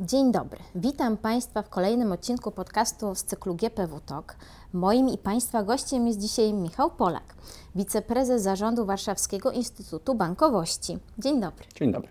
Dzień 0.00 0.32
dobry. 0.32 0.58
Witam 0.74 1.16
Państwa 1.16 1.62
w 1.62 1.68
kolejnym 1.68 2.12
odcinku 2.12 2.50
podcastu 2.50 3.14
z 3.14 3.24
cyklu 3.24 3.54
GPW 3.54 4.00
Talk. 4.00 4.36
Moim 4.72 5.08
i 5.08 5.18
Państwa 5.18 5.62
gościem 5.62 6.06
jest 6.06 6.20
dzisiaj 6.20 6.52
Michał 6.52 6.90
Polak, 6.90 7.34
wiceprezes 7.74 8.42
zarządu 8.42 8.86
Warszawskiego 8.86 9.50
Instytutu 9.50 10.14
Bankowości. 10.14 10.98
Dzień 11.18 11.40
dobry. 11.40 11.64
Dzień 11.74 11.92
dobry. 11.92 12.08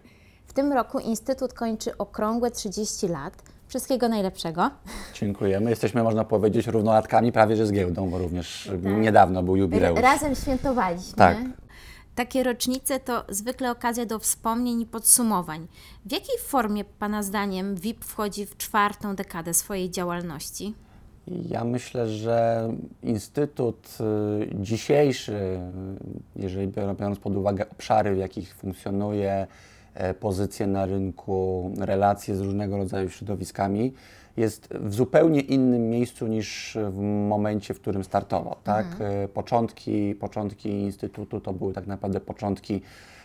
W 0.48 0.54
tym 0.54 0.74
roku 0.74 1.00
Instytut 1.00 1.54
kończy 1.54 1.98
okrągłe 1.98 2.52
30 2.52 3.08
lat. 3.08 3.34
Wszystkiego 3.68 4.10
najlepszego. 4.10 4.70
Dziękujemy. 5.14 5.70
Jesteśmy, 5.70 6.04
można 6.04 6.24
powiedzieć, 6.24 6.68
równolatkami 6.68 7.32
prawie 7.32 7.56
że 7.56 7.68
z 7.68 7.72
giełdą, 7.72 8.10
bo 8.10 8.18
również 8.18 8.72
niedawno 8.84 9.44
był 9.44 9.56
jubileusz. 9.56 10.00
Razem 10.00 10.36
świętowaliśmy. 10.36 11.14
Tak. 11.16 11.38
Takie 12.18 12.44
rocznice 12.44 13.00
to 13.00 13.24
zwykle 13.30 13.72
okazja 13.72 14.06
do 14.06 14.20
wspomnień 14.20 14.82
i 14.82 14.86
podsumowań. 14.86 15.68
W 16.06 16.12
jakiej 16.12 16.38
formie 16.40 16.86
Pana 16.86 17.24
zdaniem 17.24 17.76
WIP 17.76 18.06
wchodzi 18.06 18.46
w 18.46 18.58
czwartą 18.58 19.16
dekadę 19.16 19.54
swojej 19.54 19.90
działalności? 19.92 20.74
Ja 21.50 21.64
myślę, 21.64 22.10
że 22.10 22.68
Instytut 23.04 23.98
y, 24.52 24.56
dzisiejszy, 24.56 25.34
y, 25.34 25.60
jeżeli 26.36 26.68
biorą- 26.68 26.96
biorąc 26.96 27.20
pod 27.20 27.36
uwagę 27.38 27.70
obszary, 27.70 28.16
w 28.16 28.18
jakich 28.18 28.56
funkcjonuje, 28.56 29.48
e, 29.94 30.14
pozycje 30.14 30.68
na 30.68 30.86
rynku, 30.86 31.72
relacje 31.80 32.36
z 32.36 32.42
różnego 32.42 32.78
rodzaju 32.78 33.10
środowiskami, 33.10 33.94
jest 34.38 34.68
w 34.74 34.94
zupełnie 34.94 35.42
innym 35.42 35.90
miejscu 35.90 36.28
niż 36.28 36.78
w 36.90 37.00
momencie, 37.28 37.74
w 37.74 37.80
którym 37.80 38.04
startował. 38.04 38.56
Tak? 38.64 38.86
E, 39.00 39.28
Początki, 39.28 40.16
początki 40.16 40.70
Instytutu 40.70 41.40
to 41.40 41.54
były 41.54 41.74
tak 41.74 41.88
naprawdę 41.88 42.20
początki 42.20 42.82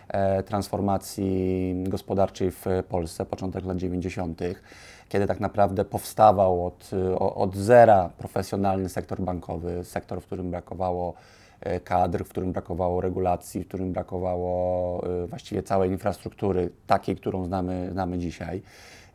e, 0.08 0.42
transformacji 0.42 1.74
gospodarczej 1.88 2.50
w 2.50 2.66
Polsce, 2.88 3.24
początek 3.24 3.64
lat 3.64 3.76
90., 3.76 4.40
kiedy 5.08 5.26
tak 5.26 5.40
naprawdę 5.40 5.84
powstawał 5.84 6.66
od, 6.66 6.90
od 7.18 7.56
zera 7.56 8.10
profesjonalny 8.18 8.88
sektor 8.88 9.20
bankowy, 9.20 9.84
sektor, 9.84 10.20
w 10.20 10.26
którym 10.26 10.50
brakowało 10.50 11.14
kadr, 11.84 12.24
w 12.24 12.28
którym 12.28 12.52
brakowało 12.52 13.00
regulacji, 13.00 13.64
w 13.64 13.68
którym 13.68 13.92
brakowało 13.92 15.02
e, 15.22 15.26
właściwie 15.26 15.62
całej 15.62 15.90
infrastruktury, 15.90 16.70
takiej, 16.86 17.16
którą 17.16 17.44
znamy, 17.44 17.88
znamy 17.92 18.18
dzisiaj. 18.18 18.62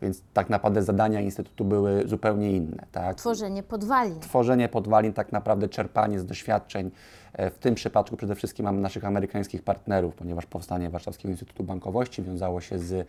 Więc 0.01 0.21
tak 0.33 0.49
naprawdę 0.49 0.83
zadania 0.83 1.21
Instytutu 1.21 1.65
były 1.65 2.07
zupełnie 2.07 2.51
inne. 2.51 2.85
Tak? 2.91 3.17
Tworzenie 3.17 3.63
podwalin. 3.63 4.19
tworzenie 4.19 4.69
podwalin, 4.69 5.13
tak 5.13 5.31
naprawdę 5.31 5.69
czerpanie 5.69 6.19
z 6.19 6.25
doświadczeń. 6.25 6.91
E, 7.33 7.49
W 7.49 7.57
tym 7.57 7.75
przypadku 7.75 8.17
przede 8.17 8.35
wszystkim 8.35 8.63
mamy 8.65 8.81
naszych 8.81 9.05
amerykańskich 9.05 9.63
partnerów, 9.63 10.15
ponieważ 10.15 10.45
powstanie 10.45 10.89
Warszawskiego 10.89 11.31
Instytutu 11.31 11.63
Bankowości 11.63 12.23
wiązało 12.23 12.61
się 12.61 12.79
z 12.79 13.07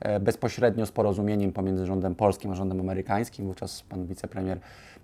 e, 0.00 0.20
bezpośrednio 0.20 0.86
z 0.86 0.92
porozumieniem 0.92 1.52
pomiędzy 1.52 1.86
rządem 1.86 2.14
polskim 2.14 2.50
a 2.50 2.54
rządem 2.54 2.80
amerykańskim. 2.80 3.46
Wówczas 3.46 3.82
pan 3.82 4.06
wicepremier 4.06 4.58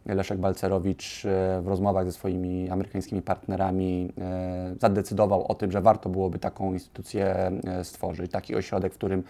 Leszek 0.06 0.38
Balcerowicz 0.38 1.24
e, 1.24 1.60
w 1.62 1.68
rozmowach 1.68 2.06
ze 2.06 2.12
swoimi 2.12 2.70
amerykańskimi 2.70 3.22
partnerami 3.22 4.12
e, 4.18 4.74
zadecydował 4.80 5.46
o 5.46 5.54
tym, 5.54 5.72
że 5.72 5.80
warto 5.80 6.08
byłoby 6.08 6.38
taką 6.38 6.72
instytucję 6.72 7.52
e, 7.64 7.84
stworzyć, 7.84 8.32
taki 8.32 8.54
ośrodek, 8.54 8.92
w 8.92 8.96
którym 8.96 9.22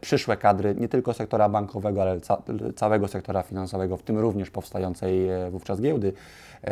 przyszłe 0.00 0.36
kadry 0.36 0.74
nie 0.74 0.88
tylko 0.88 1.14
sektora 1.14 1.48
bankowego, 1.48 2.02
ale 2.02 2.20
ca 2.20 2.42
całego 2.76 3.08
sektora 3.08 3.42
finansowego, 3.42 3.96
w 3.96 4.02
tym 4.02 4.18
również 4.18 4.50
powstającej 4.50 5.28
wówczas 5.50 5.80
giełdy 5.80 6.12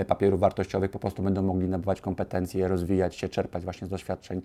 papierów 0.09 0.41
wartościowych, 0.41 0.91
po 0.91 0.99
prostu 0.99 1.23
będą 1.23 1.43
mogli 1.43 1.69
nabywać 1.69 2.01
kompetencje, 2.01 2.69
rozwijać 2.69 3.17
się, 3.17 3.29
czerpać 3.29 3.65
właśnie 3.65 3.87
z 3.87 3.91
doświadczeń 3.91 4.43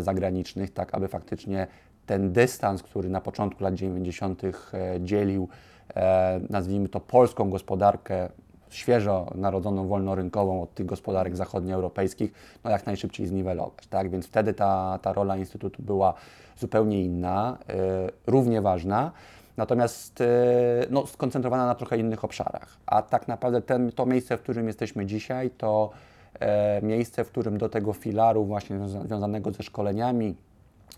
zagranicznych, 0.00 0.72
tak 0.72 0.94
aby 0.94 1.08
faktycznie 1.08 1.66
ten 2.06 2.32
dystans, 2.32 2.82
który 2.82 3.08
na 3.08 3.20
początku 3.20 3.64
lat 3.64 3.74
90. 3.74 4.42
e, 4.44 4.50
dzielił, 5.00 5.48
nazwijmy 6.50 6.88
to 6.88 7.00
polską 7.00 7.50
gospodarkę 7.50 8.28
świeżo 8.72 9.26
narodzoną 9.34 9.88
wolnorynkową 9.88 10.62
od 10.62 10.74
tych 10.74 10.86
gospodarek 10.86 11.36
zachodnioeuropejskich, 11.36 12.32
no 12.64 12.70
jak 12.70 12.86
najszybciej 12.86 13.26
zniwelować. 13.26 13.86
Tak? 13.86 14.10
Więc 14.10 14.26
wtedy 14.26 14.54
ta, 14.54 14.98
ta 15.02 15.12
rola 15.12 15.36
Instytutu 15.36 15.82
była 15.82 16.14
zupełnie 16.58 17.02
inna, 17.02 17.58
e, 17.68 17.74
równie 18.26 18.60
ważna, 18.60 19.12
natomiast 19.56 20.20
e, 20.20 20.26
no, 20.90 21.06
skoncentrowana 21.06 21.66
na 21.66 21.74
trochę 21.74 21.98
innych 21.98 22.24
obszarach. 22.24 22.76
A 22.86 23.02
tak 23.02 23.28
naprawdę 23.28 23.62
ten, 23.62 23.92
to 23.92 24.06
miejsce, 24.06 24.36
w 24.36 24.42
którym 24.42 24.66
jesteśmy 24.66 25.06
dzisiaj, 25.06 25.50
to 25.50 25.90
e, 26.40 26.82
miejsce, 26.82 27.24
w 27.24 27.28
którym 27.28 27.58
do 27.58 27.68
tego 27.68 27.92
filaru 27.92 28.44
właśnie 28.44 28.76
związa- 28.76 29.06
związanego 29.06 29.50
ze 29.50 29.62
szkoleniami, 29.62 30.34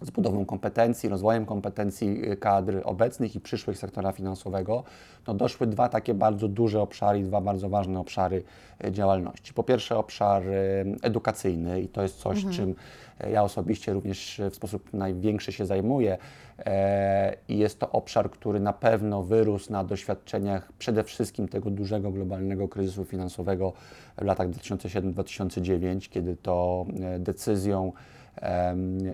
z 0.02 0.10
budową 0.10 0.44
kompetencji, 0.44 1.08
rozwojem 1.08 1.46
kompetencji 1.46 2.32
y, 2.32 2.36
kadr 2.36 2.80
obecnych 2.84 3.36
i 3.36 3.40
przyszłych 3.40 3.78
sektora 3.78 4.12
finansowego, 4.12 4.84
no 5.26 5.34
doszły 5.34 5.66
dwa 5.66 5.88
takie 5.88 6.14
bardzo 6.14 6.48
duże 6.48 6.80
obszary, 6.80 7.18
i 7.18 7.22
dwa 7.22 7.40
bardzo 7.40 7.68
ważne 7.68 8.00
obszary 8.00 8.42
y, 8.84 8.92
działalności. 8.92 9.54
Po 9.54 9.62
pierwsze 9.62 9.98
obszar 9.98 10.48
y, 10.48 10.96
edukacyjny 11.02 11.80
i 11.80 11.88
to 11.88 12.02
jest 12.02 12.18
coś, 12.18 12.44
czym 12.50 12.70
y, 12.70 13.30
ja 13.30 13.42
osobiście 13.42 13.92
również 13.92 14.40
w 14.50 14.54
sposób 14.54 14.92
największy 14.92 15.52
się 15.52 15.66
zajmuję 15.66 16.18
e, 16.58 17.36
i 17.48 17.58
jest 17.58 17.80
to 17.80 17.92
obszar, 17.92 18.30
który 18.30 18.60
na 18.60 18.72
pewno 18.72 19.22
wyrósł 19.22 19.72
na 19.72 19.84
doświadczeniach 19.84 20.72
przede 20.78 21.04
wszystkim 21.04 21.48
tego 21.48 21.70
dużego 21.70 22.10
globalnego 22.10 22.68
kryzysu 22.68 23.04
finansowego 23.04 23.72
w 24.18 24.24
latach 24.24 24.50
2007-2009, 24.50 26.08
kiedy 26.08 26.36
to 26.36 26.86
e, 27.00 27.18
decyzją 27.18 27.92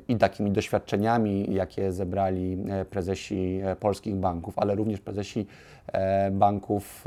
i 0.09 0.17
takimi 0.17 0.51
doświadczeniami, 0.51 1.55
jakie 1.55 1.93
zebrali 1.93 2.65
e, 2.71 2.85
prezesi 2.85 3.61
e, 3.65 3.77
polskich 3.77 4.15
banków, 4.15 4.59
ale 4.59 4.75
również 4.75 5.01
prezesi 5.01 5.47
e, 5.93 6.31
banków 6.31 7.05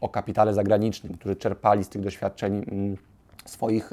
o 0.00 0.08
kapitale 0.08 0.54
zagranicznym, 0.54 1.14
którzy 1.14 1.36
czerpali 1.36 1.84
z 1.84 1.88
tych 1.88 2.02
doświadczeń 2.02 2.64
mm, 2.70 2.96
swoich 3.44 3.90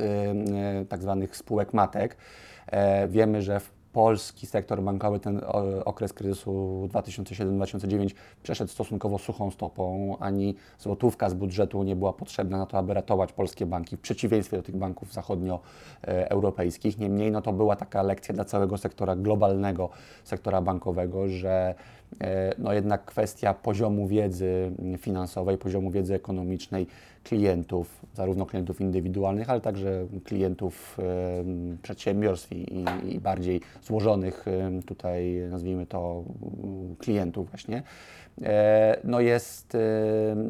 tak 0.89 1.01
zwanych 1.01 1.37
spółek 1.37 1.73
matek. 1.73 2.17
Wiemy, 3.07 3.41
że 3.41 3.59
w 3.59 3.71
polski 3.93 4.47
sektor 4.47 4.83
bankowy 4.83 5.19
ten 5.19 5.41
o, 5.47 5.85
okres 5.85 6.13
kryzysu 6.13 6.89
2007-2009 6.93 8.09
przeszedł 8.43 8.71
stosunkowo 8.71 9.17
suchą 9.17 9.51
stopą, 9.51 10.15
ani 10.19 10.55
złotówka 10.79 11.29
z 11.29 11.33
budżetu 11.33 11.83
nie 11.83 11.95
była 11.95 12.13
potrzebna 12.13 12.57
na 12.57 12.65
to, 12.65 12.77
aby 12.77 12.93
ratować 12.93 13.33
polskie 13.33 13.65
banki, 13.65 13.97
w 13.97 13.99
przeciwieństwie 13.99 14.57
do 14.57 14.63
tych 14.63 14.75
banków 14.75 15.13
zachodnioeuropejskich. 15.13 16.97
Niemniej 16.97 17.31
no, 17.31 17.41
to 17.41 17.53
była 17.53 17.75
taka 17.75 18.01
lekcja 18.01 18.33
dla 18.33 18.45
całego 18.45 18.77
sektora 18.77 19.15
globalnego, 19.15 19.89
sektora 20.23 20.61
bankowego, 20.61 21.27
że 21.27 21.49
e, 21.49 22.00
no 22.57 22.73
jednak 22.73 23.05
kwestia 23.05 23.53
poziomu 23.53 24.07
wiedzy 24.07 24.71
finansowej, 24.97 25.57
poziomu 25.57 25.91
wiedzy 25.91 26.13
ekonomicznej 26.15 26.87
klientów, 27.23 27.99
zarówno 28.13 28.45
klientów 28.45 28.81
indywidualnych, 28.81 29.49
ale 29.49 29.61
także 29.61 30.05
klientów 30.23 30.97
em, 31.39 31.77
przedsiębiorstw 31.81 32.51
i, 32.51 32.85
i- 33.09 33.19
bardziej 33.19 33.61
złożonych 33.83 34.45
em, 34.47 34.83
tutaj, 34.83 35.35
nazwijmy 35.49 35.85
to, 35.85 36.23
mm, 36.63 36.95
klientów 36.95 37.49
właśnie, 37.49 37.83
e, 38.41 38.99
no 39.03 39.19
jest 39.19 39.77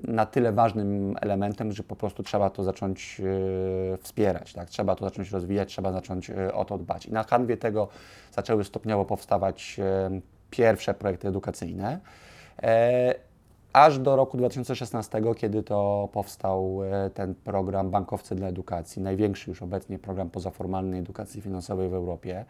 na 0.03 0.25
tyle 0.25 0.51
ważnym 0.51 1.15
elementem, 1.21 1.71
że 1.71 1.83
po 1.83 1.95
prostu 1.95 2.23
trzeba 2.23 2.49
to 2.49 2.63
zacząć 2.63 3.21
e, 3.93 3.97
wspierać, 3.97 4.53
tak? 4.53 4.69
trzeba 4.69 4.95
to 4.95 5.05
zacząć 5.05 5.31
rozwijać, 5.31 5.69
trzeba 5.69 5.91
zacząć 5.91 6.29
e, 6.29 6.53
o 6.53 6.65
to 6.65 6.77
dbać. 6.77 7.05
I 7.05 7.11
na 7.13 7.23
kanwie 7.23 7.57
tego 7.57 7.87
zaczęły 8.31 8.63
stopniowo 8.63 9.05
powstawać 9.05 9.79
pierwsze 10.51 10.93
projekty 10.93 11.27
edukacyjne. 11.27 11.99
E, 12.63 13.15
aż 13.73 13.99
do 13.99 14.15
roku 14.15 14.37
2016, 14.37 15.21
kiedy 15.37 15.63
to 15.63 16.09
powstał 16.13 16.79
e, 16.83 17.09
ten 17.09 17.35
program 17.35 17.89
Bankowcy 17.89 18.35
dla 18.35 18.47
Edukacji, 18.47 19.01
największy 19.01 19.49
już 19.49 19.61
obecnie 19.61 19.99
program 19.99 20.29
pozaformalnej 20.29 20.99
edukacji 20.99 21.41
finansowej 21.41 21.89
w 21.89 21.93
Europie. 21.93 22.45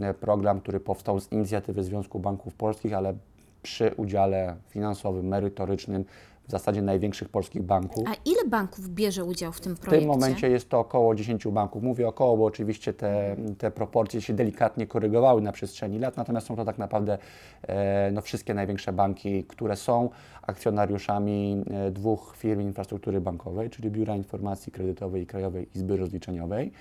E, 0.00 0.14
Program, 0.14 0.60
który 0.60 0.80
powstał 0.80 1.20
z 1.20 1.32
inicjatywy 1.32 1.84
Związku 1.84 2.18
Banków 2.18 2.54
Polskich, 2.54 2.94
ale 2.94 3.14
przy 3.62 3.94
udziale 3.96 4.56
finansowym, 4.68 5.28
merytorycznym 5.28 6.04
w 6.48 6.50
zasadzie 6.50 6.82
największych 6.82 7.28
polskich 7.28 7.62
banków. 7.62 8.04
A 8.08 8.14
ile 8.24 8.44
banków 8.48 8.88
bierze 8.88 9.24
udział 9.24 9.52
w 9.52 9.60
tym 9.60 9.76
W 9.76 9.80
projekcie? 9.80 10.08
tym 10.08 10.20
momencie 10.20 10.50
jest 10.50 10.68
to 10.68 10.78
około 10.78 11.14
10 11.14 11.46
banków. 11.48 11.82
Mówię 11.82 12.08
około, 12.08 12.36
bo 12.36 12.44
oczywiście 12.44 12.92
te, 12.92 13.36
te 13.58 13.70
proporcje 13.70 14.20
się 14.20 14.34
delikatnie 14.34 14.86
korygowały 14.86 15.42
na 15.42 15.52
przestrzeni 15.52 15.98
lat, 15.98 16.16
natomiast 16.16 16.46
są 16.46 16.56
to 16.56 16.64
tak 16.64 16.78
naprawdę 16.78 17.18
e, 17.62 18.10
no, 18.12 18.20
wszystkie 18.20 18.54
największe 18.54 18.92
banki, 18.92 19.44
które 19.44 19.76
są 19.76 20.10
akcjonariuszami 20.42 21.64
e, 21.70 21.90
dwóch 21.90 22.34
firm 22.38 22.60
infrastruktury 22.60 23.20
bankowej, 23.20 23.70
czyli 23.70 23.90
Biura 23.90 24.16
Informacji 24.16 24.72
Kredytowej 24.72 25.22
i 25.22 25.26
Krajowej 25.26 25.68
Izby 25.74 25.96
Rozliczeniowej. 25.96 26.72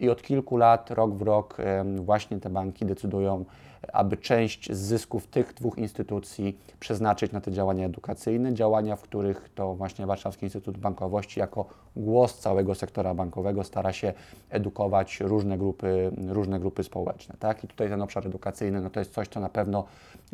I 0.00 0.08
od 0.08 0.22
kilku 0.22 0.56
lat, 0.56 0.90
rok 0.90 1.14
w 1.14 1.22
rok, 1.22 1.56
em, 1.60 2.04
właśnie 2.04 2.40
te 2.40 2.50
banki 2.50 2.86
decydują 2.86 3.44
aby 3.92 4.16
część 4.16 4.72
z 4.72 4.78
zysków 4.78 5.26
tych 5.26 5.54
dwóch 5.54 5.78
instytucji 5.78 6.58
przeznaczyć 6.80 7.32
na 7.32 7.40
te 7.40 7.52
działania 7.52 7.86
edukacyjne, 7.86 8.54
działania, 8.54 8.96
w 8.96 9.02
których 9.02 9.50
to 9.54 9.74
właśnie 9.74 10.06
Warszawski 10.06 10.46
Instytut 10.46 10.78
Bankowości 10.78 11.40
jako 11.40 11.64
głos 11.96 12.38
całego 12.38 12.74
sektora 12.74 13.14
bankowego 13.14 13.64
stara 13.64 13.92
się 13.92 14.12
edukować 14.50 15.20
różne 15.20 15.58
grupy, 15.58 16.12
różne 16.28 16.60
grupy 16.60 16.82
społeczne. 16.82 17.34
Tak? 17.38 17.64
I 17.64 17.68
tutaj 17.68 17.88
ten 17.88 18.02
obszar 18.02 18.26
edukacyjny 18.26 18.80
no 18.80 18.90
to 18.90 19.00
jest 19.00 19.14
coś, 19.14 19.28
co 19.28 19.40
na 19.40 19.48
pewno 19.48 19.84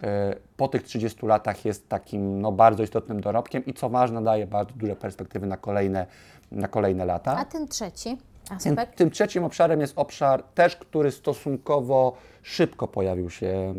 e, 0.03 0.37
po 0.57 0.69
tych 0.69 0.83
30 0.83 1.27
latach 1.27 1.65
jest 1.65 1.89
takim 1.89 2.41
no, 2.41 2.53
bardzo 2.53 2.83
istotnym 2.83 3.21
dorobkiem 3.21 3.67
i 3.67 3.75
co 3.75 3.89
ważne 3.89 4.25
daje 4.25 4.47
bardzo 4.47 4.73
duże 4.77 4.97
perspektywy 4.97 5.47
na 5.47 5.57
kolejne, 5.57 6.07
na 6.53 6.69
kolejne 6.69 7.05
lata. 7.05 7.37
A 7.37 7.45
ten 7.45 7.69
trzeci 7.69 8.17
Tym, 8.63 8.77
tym 8.97 9.11
trzecim 9.11 9.45
obszarem 9.45 9.81
jest 9.81 9.93
obszar 9.97 10.43
też, 10.43 10.77
który 10.77 11.11
stosunkowo 11.11 12.17
szybko 12.43 12.89
pojawił 12.89 13.31
się 13.31 13.47
e, 13.47 13.75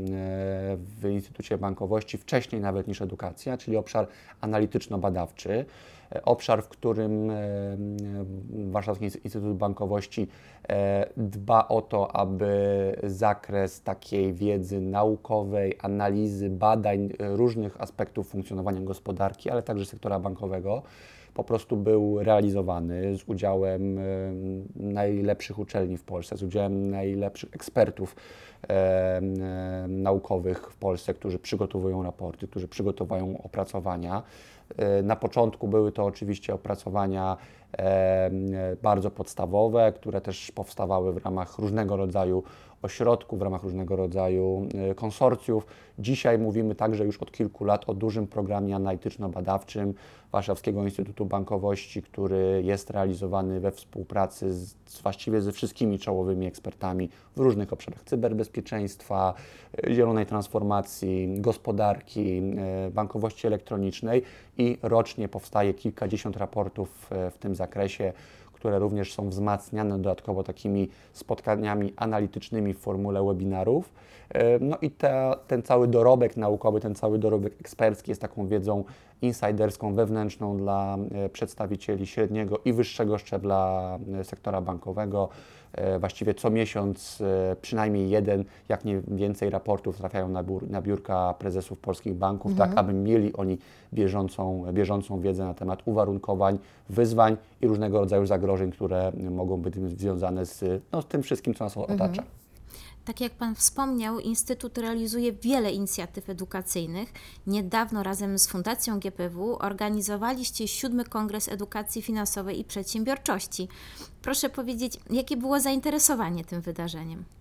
w 0.78 1.10
Instytucie 1.12 1.58
Bankowości, 1.58 2.18
wcześniej 2.18 2.62
nawet 2.62 2.88
niż 2.88 3.02
edukacja, 3.02 3.58
czyli 3.58 3.78
obszar 3.78 4.08
analityczno-badawczy. 4.42 5.66
E, 6.16 6.26
Obszar, 6.26 6.64
w 6.64 6.68
którym 6.70 7.32
e, 7.32 7.36
Warszawski 8.50 9.06
Instytut 9.06 9.58
Bankowości 9.58 10.28
e, 10.70 11.10
dba 11.18 11.68
o 11.68 11.82
to, 11.82 12.16
aby 12.16 12.50
zakres 13.04 13.82
takiej 13.82 14.34
wiedzy 14.34 14.82
naukowej, 14.82 15.76
analizy, 15.82 16.50
badań 16.50 17.10
różnych 17.20 17.82
aspektów 17.82 18.30
funkcjonowania 18.30 18.82
gospodarki, 18.82 19.50
ale 19.50 19.64
także 19.64 19.86
sektora 19.86 20.20
bankowego, 20.20 20.82
po 21.34 21.44
prostu 21.44 21.78
był 21.78 22.24
realizowany 22.24 23.18
z 23.18 23.24
udziałem 23.24 24.00
najlepszych 24.76 25.60
uczelni 25.60 25.98
w 25.98 26.04
Polsce, 26.04 26.38
z 26.38 26.44
udziałem 26.44 26.90
najlepszych 26.90 27.54
ekspertów 27.54 28.16
e, 28.70 29.22
naukowych 29.88 30.72
w 30.72 30.76
Polsce, 30.76 31.14
którzy 31.14 31.40
przygotowują 31.40 32.04
raporty, 32.04 32.48
którzy 32.48 32.68
przygotowują 32.68 33.42
opracowania. 33.44 34.24
E, 34.78 35.04
Na 35.04 35.16
początku 35.16 35.68
były 35.68 35.92
to 35.92 36.06
oczywiście 36.06 36.54
opracowania 36.54 37.38
e, 37.78 38.32
bardzo 38.82 39.12
podstawowe, 39.12 39.94
które 39.94 40.22
też 40.22 40.52
powstawały 40.52 41.14
w 41.14 41.26
ramach 41.26 41.60
różnego 41.60 41.98
rodzaju 41.98 42.44
ośrodków, 42.82 43.40
w 43.40 43.42
ramach 43.42 43.64
różnego 43.64 43.96
rodzaju 43.96 44.68
e, 44.92 44.96
konsorcjów. 44.96 45.66
Dzisiaj 46.00 46.40
mówimy 46.40 46.76
także 46.76 47.06
już 47.06 47.18
od 47.18 47.32
kilku 47.32 47.66
lat 47.66 47.90
o 47.90 47.94
dużym 47.94 48.28
programie 48.28 48.76
analityczno-badawczym 48.76 49.94
Warszawskiego 50.32 50.84
Instytutu 50.84 51.26
Bankowości, 51.26 52.02
który 52.02 52.62
jest 52.66 52.90
realizowany 52.90 53.60
we 53.60 53.72
współpracy 53.72 54.54
z, 54.54 55.02
właściwie 55.04 55.42
ze 55.42 55.52
wszystkimi 55.52 56.00
czołowymi 56.00 56.46
ekspertami 56.48 57.10
w 57.36 57.40
różnych 57.40 57.74
obszarach 57.74 58.04
cyberbezpieczeństwa, 58.04 59.34
e, 59.88 59.94
zielonej 59.94 60.26
transformacji, 60.26 61.36
gospodarki, 61.42 62.42
e, 62.58 62.92
bankowości 62.92 63.48
elektronicznej 63.48 64.22
i 64.58 64.78
rocznie 64.82 65.28
powstaje 65.28 65.74
kilkadziesiąt 65.74 66.38
raportów 66.38 67.10
w 67.32 67.38
tym 67.40 67.56
zakresie, 67.56 68.14
które 68.60 68.80
również 68.80 69.14
są 69.14 69.30
wzmacniane 69.30 69.98
dodatkowo 69.98 70.44
takimi 70.44 70.90
spotkaniami 71.14 71.94
analitycznymi 71.96 72.74
w 72.74 72.80
formule 72.80 73.24
webinarów. 73.24 73.94
E, 74.30 74.60
No 74.60 74.78
i 74.82 74.92
ten 75.48 75.62
cały 75.64 75.88
dorobek 75.88 76.38
naukowy, 76.38 76.80
ten 76.80 76.96
cały 76.96 77.20
dorobek 77.20 77.54
ekspercki 77.60 78.12
jest 78.12 78.22
taką 78.22 78.48
wiedzą 78.48 78.84
insiderską, 79.22 79.96
wewnętrzną 79.96 80.58
dla 80.58 80.98
e, 81.12 81.30
przedstawicieli 81.30 82.08
średniego 82.08 82.60
i 82.66 82.74
wyższego 82.74 83.18
szczebla 83.18 83.98
e, 84.20 84.24
sektora 84.24 84.62
bankowego. 84.62 85.30
E, 85.74 86.00
Właściwie 86.00 86.34
co 86.34 86.50
miesiąc 86.50 87.22
e, 87.22 87.56
przynajmniej 87.62 88.10
jeden, 88.10 88.44
jak 88.70 88.86
nie 88.86 89.02
więcej 89.08 89.50
raportów 89.50 89.98
trafiają 89.98 90.30
na, 90.30 90.44
biur, 90.44 90.70
na 90.70 90.82
biurka 90.82 91.34
prezesów 91.40 91.80
polskich 91.80 92.14
banków, 92.14 92.56
tak 92.56 92.72
aby 92.76 92.94
mieli 92.94 93.34
oni 93.34 93.58
bieżącą, 93.94 94.64
bieżącą 94.74 95.20
wiedzę 95.22 95.46
na 95.46 95.54
temat 95.54 95.82
uwarunkowań, 95.86 96.60
wyzwań 96.90 97.38
i 97.62 97.68
różnego 97.68 98.00
rodzaju 98.00 98.26
zagrożeń, 98.26 98.72
które 98.72 99.12
mogą 99.32 99.58
być 99.58 99.76
związane 99.76 100.46
z, 100.46 100.84
no, 100.92 101.02
z 101.02 101.06
tym 101.06 101.24
wszystkim, 101.24 101.54
co 101.54 101.64
nas 101.64 101.78
otacza. 101.78 102.24
Tak 103.06 103.22
jak 103.22 103.34
Pan 103.34 103.56
wspomniał, 103.56 104.20
Instytut 104.20 104.78
realizuje 104.78 105.34
wiele 105.34 105.72
inicjatyw 105.72 106.30
edukacyjnych. 106.30 107.14
Niedawno 107.48 108.04
razem 108.04 108.40
z 108.40 108.48
Fundacją 108.48 109.00
GPW 109.00 109.58
organizowaliście 109.60 110.68
siódmy 110.68 111.06
Kongres 111.06 111.48
Edukacji 111.48 112.02
Finansowej 112.02 112.60
i 112.60 112.64
Przedsiębiorczości. 112.64 113.68
Proszę 114.22 114.50
powiedzieć, 114.50 115.00
jakie 115.10 115.38
było 115.38 115.60
zainteresowanie 115.60 116.46
tym 116.46 116.62
wydarzeniem? 116.62 117.39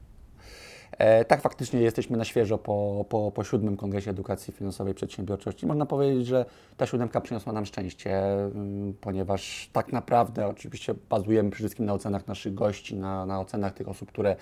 E, 0.99 1.25
tak, 1.25 1.41
faktycznie 1.41 1.81
jesteśmy 1.81 2.17
na 2.17 2.25
świeżo 2.25 2.59
po, 2.59 3.05
po, 3.09 3.33
po 3.35 3.45
siódmym 3.45 3.77
Kongresie 3.77 4.11
Edukacji 4.11 4.53
Finansowej 4.53 4.93
i 4.93 4.95
Przedsiębiorczości. 4.95 5.67
Można 5.67 5.87
powiedzieć, 5.87 6.27
że 6.27 6.45
ta 6.77 6.87
siódemka 6.87 7.21
przyniosła 7.21 7.53
nam 7.53 7.67
szczęście, 7.67 8.35
mm, 8.35 8.95
ponieważ 9.01 9.71
tak 9.73 9.93
naprawdę 9.93 10.47
oczywiście 10.47 10.95
bazujemy 11.11 11.51
przede 11.51 11.63
wszystkim 11.63 11.87
na 11.87 11.93
ocenach 11.93 12.27
naszych 12.27 12.55
gości, 12.55 12.97
na, 12.97 13.27
na 13.27 13.41
ocenach 13.41 13.75
tych 13.75 13.89
osób, 13.89 14.09
które 14.09 14.37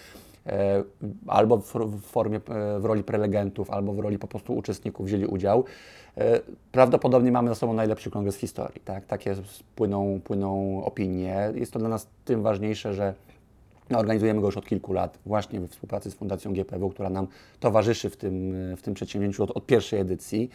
e, 0.47 0.83
albo 1.27 1.57
w, 1.57 2.01
formie, 2.01 2.37
e, 2.37 2.81
w 2.81 2.85
roli 2.85 3.05
prelegentów, 3.05 3.71
albo 3.71 3.93
w 3.93 3.99
roli 3.99 4.19
po 4.19 4.27
prostu 4.27 4.57
uczestników 4.57 5.07
wzięli 5.07 5.27
udział. 5.27 5.65
Prawdopodobnie 6.73 7.33
mamy 7.33 7.49
za 7.49 7.55
sobą 7.55 7.73
najlepszy 7.73 8.11
kongres 8.11 8.37
w 8.37 8.41
historii. 8.41 8.81
Tak? 8.85 9.07
Takie 9.07 9.35
płyną, 9.75 10.21
płyną 10.25 10.83
opinie. 10.85 11.53
Jest 11.55 11.73
to 11.73 11.79
dla 11.79 11.89
nas 11.89 12.09
tym 12.25 12.43
ważniejsze, 12.43 12.95
że 12.95 13.15
no, 13.91 13.99
organizujemy 13.99 14.41
go 14.41 14.47
już 14.47 14.57
od 14.57 14.67
kilku 14.67 14.93
lat, 14.93 15.19
właśnie 15.27 15.61
we 15.61 15.69
współpracy 15.69 16.11
z 16.11 16.15
Fundacją 16.15 16.53
GPW, 16.53 16.91
która 16.91 17.11
nam 17.11 17.27
towarzyszy 17.61 18.11
w 18.11 18.17
tym, 18.17 18.55
w 18.77 18.83
tym 18.83 18.95
przedsięwzięciu 18.95 19.45
od, 19.45 19.51
od 19.51 19.67
pierwszej 19.67 20.01
edycji. 20.01 20.51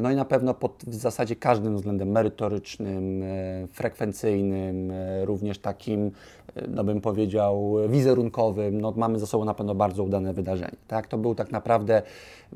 No 0.00 0.10
i 0.10 0.16
na 0.16 0.24
pewno 0.24 0.54
pod 0.54 0.84
w 0.86 0.94
zasadzie 0.94 1.36
każdym 1.36 1.76
względem 1.76 2.10
merytorycznym, 2.10 3.22
e, 3.22 3.66
frekwencyjnym, 3.72 4.90
e, 4.90 5.24
również 5.24 5.58
takim, 5.58 6.10
e, 6.56 6.66
no 6.68 6.84
bym 6.84 7.00
powiedział, 7.00 7.74
wizerunkowym, 7.88 8.80
no 8.80 8.92
mamy 8.96 9.18
za 9.18 9.26
sobą 9.26 9.44
na 9.44 9.54
pewno 9.54 9.74
bardzo 9.74 10.04
udane 10.04 10.34
wydarzenie. 10.34 10.76
Tak? 10.88 11.06
To 11.06 11.18
był 11.18 11.34
tak 11.34 11.52
naprawdę 11.52 12.02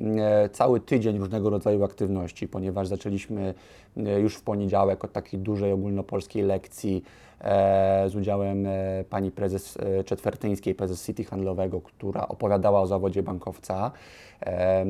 e, 0.01 0.49
cały 0.49 0.81
tydzień 0.81 1.19
różnego 1.19 1.51
rodzaju 1.51 1.85
aktywności, 1.85 2.49
ponieważ 2.49 2.89
zaczęliśmy 2.89 3.55
już 3.97 4.37
w 4.37 4.43
poniedziałek 4.43 5.05
od 5.05 5.13
takiej 5.13 5.41
dużej 5.41 5.73
ogólnopolskiej 5.73 6.43
lekcji 6.43 7.05
e, 7.41 8.09
z 8.09 8.17
udziałem 8.17 8.67
e, 8.67 9.05
pani 9.11 9.31
prezes 9.31 9.77
e, 9.77 10.05
Czetwertyńskiej, 10.05 10.75
prezes 10.75 11.07
City 11.07 11.25
Handlowego, 11.25 11.81
która 11.81 12.29
opowiadała 12.29 12.81
o 12.81 12.87
zawodzie 12.87 13.23
bankowca 13.23 13.91
e, 14.43 14.85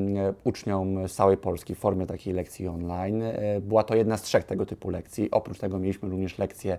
uczniom 0.45 1.09
z 1.09 1.15
całej 1.15 1.37
Polski 1.37 1.75
w 1.75 1.79
formie 1.79 2.07
takiej 2.07 2.35
lekcji 2.35 2.69
online. 2.69 3.23
E, 3.23 3.61
Była 3.61 3.83
to 3.85 3.95
jedna 3.95 4.17
z 4.17 4.23
trzech 4.23 4.45
tego 4.45 4.67
typu 4.67 4.91
lekcji. 4.91 5.31
Oprócz 5.31 5.59
tego 5.59 5.79
mieliśmy 5.79 6.09
również 6.09 6.39
lekcje 6.39 6.73
e, 6.73 6.79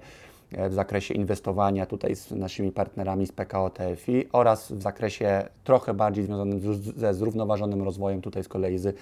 w 0.51 0.73
zakresie 0.73 1.13
inwestowania 1.13 1.85
tutaj 1.85 2.15
z 2.15 2.31
naszymi 2.31 2.71
partnerami 2.71 3.27
z 3.27 3.31
PKO 3.31 3.69
TFI 3.69 4.27
oraz 4.31 4.71
w 4.71 4.81
zakresie 4.81 5.43
trochę 5.63 5.93
bardziej 5.93 6.23
związanym 6.23 6.59
ze 6.97 7.13
zrównoważonym 7.13 7.83
rozwojem 7.83 8.21
tutaj 8.21 8.43
z 8.43 8.47
kolei 8.47 8.77
z 8.77 8.97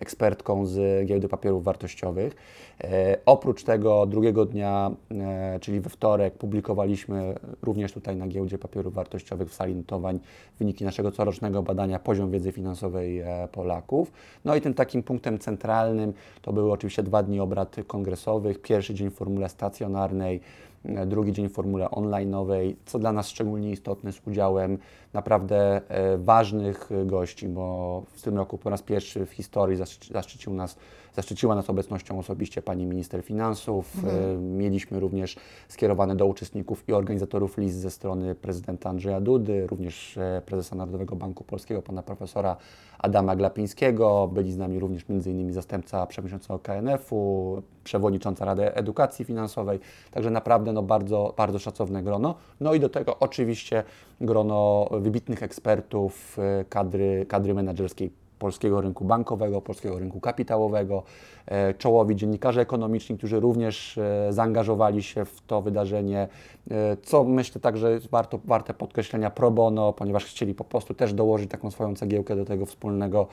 ekspertką 0.00 0.66
z 0.66 1.06
giełdy 1.06 1.28
papierów 1.28 1.64
wartościowych. 1.64 2.36
E, 2.84 3.18
oprócz 3.26 3.64
tego 3.64 4.06
drugiego 4.06 4.44
dnia, 4.46 4.90
e, 5.10 5.58
czyli 5.60 5.80
we 5.80 5.90
wtorek, 5.90 6.34
publikowaliśmy 6.34 7.34
również 7.62 7.92
tutaj 7.92 8.16
na 8.16 8.26
giełdzie 8.26 8.58
papierów 8.58 8.94
wartościowych 8.94 9.50
w 9.50 9.54
sali 9.54 9.74
notowań 9.74 10.20
wyniki 10.58 10.84
naszego 10.84 11.12
corocznego 11.12 11.62
badania 11.62 11.98
poziom 11.98 12.30
wiedzy 12.30 12.52
finansowej 12.52 13.20
e, 13.20 13.48
Polaków. 13.52 14.12
No 14.44 14.56
i 14.56 14.60
tym 14.60 14.74
takim 14.74 15.02
punktem 15.02 15.38
centralnym 15.38 16.12
to 16.42 16.52
były 16.52 16.72
oczywiście 16.72 17.02
dwa 17.02 17.22
dni 17.22 17.40
obrad 17.40 17.76
kongresowych. 17.86 18.62
Pierwszy 18.62 18.94
dzień 18.94 19.10
w 19.10 19.14
formule 19.14 19.48
stacjonarnej, 19.48 20.36
e, 20.36 20.71
drugi 21.06 21.32
dzień 21.32 21.48
formule 21.48 21.86
online'owej, 21.86 22.74
co 22.86 22.98
dla 22.98 23.12
nas 23.12 23.28
szczególnie 23.28 23.70
istotne 23.70 24.12
z 24.12 24.20
udziałem 24.26 24.78
naprawdę 25.12 25.80
e, 25.88 26.18
ważnych 26.18 26.90
gości, 27.06 27.48
bo 27.48 28.02
w 28.12 28.22
tym 28.22 28.36
roku 28.36 28.58
po 28.58 28.70
raz 28.70 28.82
pierwszy 28.82 29.26
w 29.26 29.30
historii 29.30 29.76
zaszczy- 29.78 30.12
zaszczycił 30.12 30.54
nas, 30.54 30.76
zaszczyciła 31.14 31.54
nas 31.54 31.70
obecnością 31.70 32.18
osobiście 32.18 32.62
pani 32.62 32.86
minister 32.86 33.22
finansów. 33.22 33.92
E, 34.04 34.36
Mieliśmy 34.36 35.00
również 35.00 35.36
skierowane 35.68 36.16
do 36.16 36.26
uczestników 36.26 36.88
i 36.88 36.92
organizatorów 36.92 37.58
list 37.58 37.76
ze 37.76 37.90
strony 37.90 38.34
prezydenta 38.34 38.90
Andrzeja 38.90 39.20
Dudy, 39.20 39.66
również 39.66 40.18
e, 40.18 40.42
prezesa 40.46 40.76
Narodowego 40.76 41.16
Banku 41.16 41.44
Polskiego, 41.44 41.82
pana 41.82 42.02
profesora 42.02 42.56
Adama 43.02 43.36
Glapińskiego. 43.36 44.30
Byli 44.32 44.52
z 44.52 44.58
nami 44.58 44.78
również 44.78 45.04
m.in. 45.10 45.52
zastępca 45.52 46.06
przewodniczącego 46.06 46.58
KNF-u, 46.58 47.62
przewodnicząca 47.84 48.44
Rady 48.44 48.74
Edukacji 48.74 49.24
Finansowej. 49.24 49.80
Także 50.10 50.30
naprawdę 50.30 50.72
no, 50.72 50.82
bardzo, 50.82 51.34
bardzo 51.36 51.58
szacowne 51.58 52.02
grono. 52.02 52.34
No 52.60 52.74
i 52.74 52.80
do 52.80 52.88
tego 52.88 53.18
oczywiście 53.18 53.84
grono 54.20 54.88
wybitnych 54.90 55.42
ekspertów, 55.42 56.38
e, 56.38 56.64
kadry, 56.64 57.26
kadry 57.28 57.54
menedżerskiej 57.54 58.21
polskiego 58.42 58.80
rynku 58.80 59.04
bankowego, 59.04 59.60
polskiego 59.60 59.98
rynku 59.98 60.20
kapitałowego, 60.20 61.02
e, 61.46 61.74
czołowi 61.74 62.16
dziennikarze 62.16 62.60
ekonomiczni, 62.60 63.18
którzy 63.18 63.40
również 63.40 63.98
e, 63.98 64.32
zaangażowali 64.32 65.02
się 65.02 65.24
w 65.24 65.40
to 65.46 65.62
wydarzenie, 65.62 66.28
e, 66.70 66.96
co 67.02 67.24
myślę 67.24 67.60
także 67.60 67.90
jest 67.92 68.10
warto, 68.10 68.38
warte 68.44 68.74
podkreślenia 68.74 69.30
pro 69.30 69.50
bono, 69.50 69.92
ponieważ 69.92 70.24
chcieli 70.24 70.54
po 70.54 70.64
prostu 70.64 70.94
też 70.94 71.14
dołożyć 71.14 71.50
taką 71.50 71.70
swoją 71.70 71.94
cegiełkę 71.94 72.36
do 72.36 72.44
tego 72.44 72.66
wspólnego, 72.66 73.26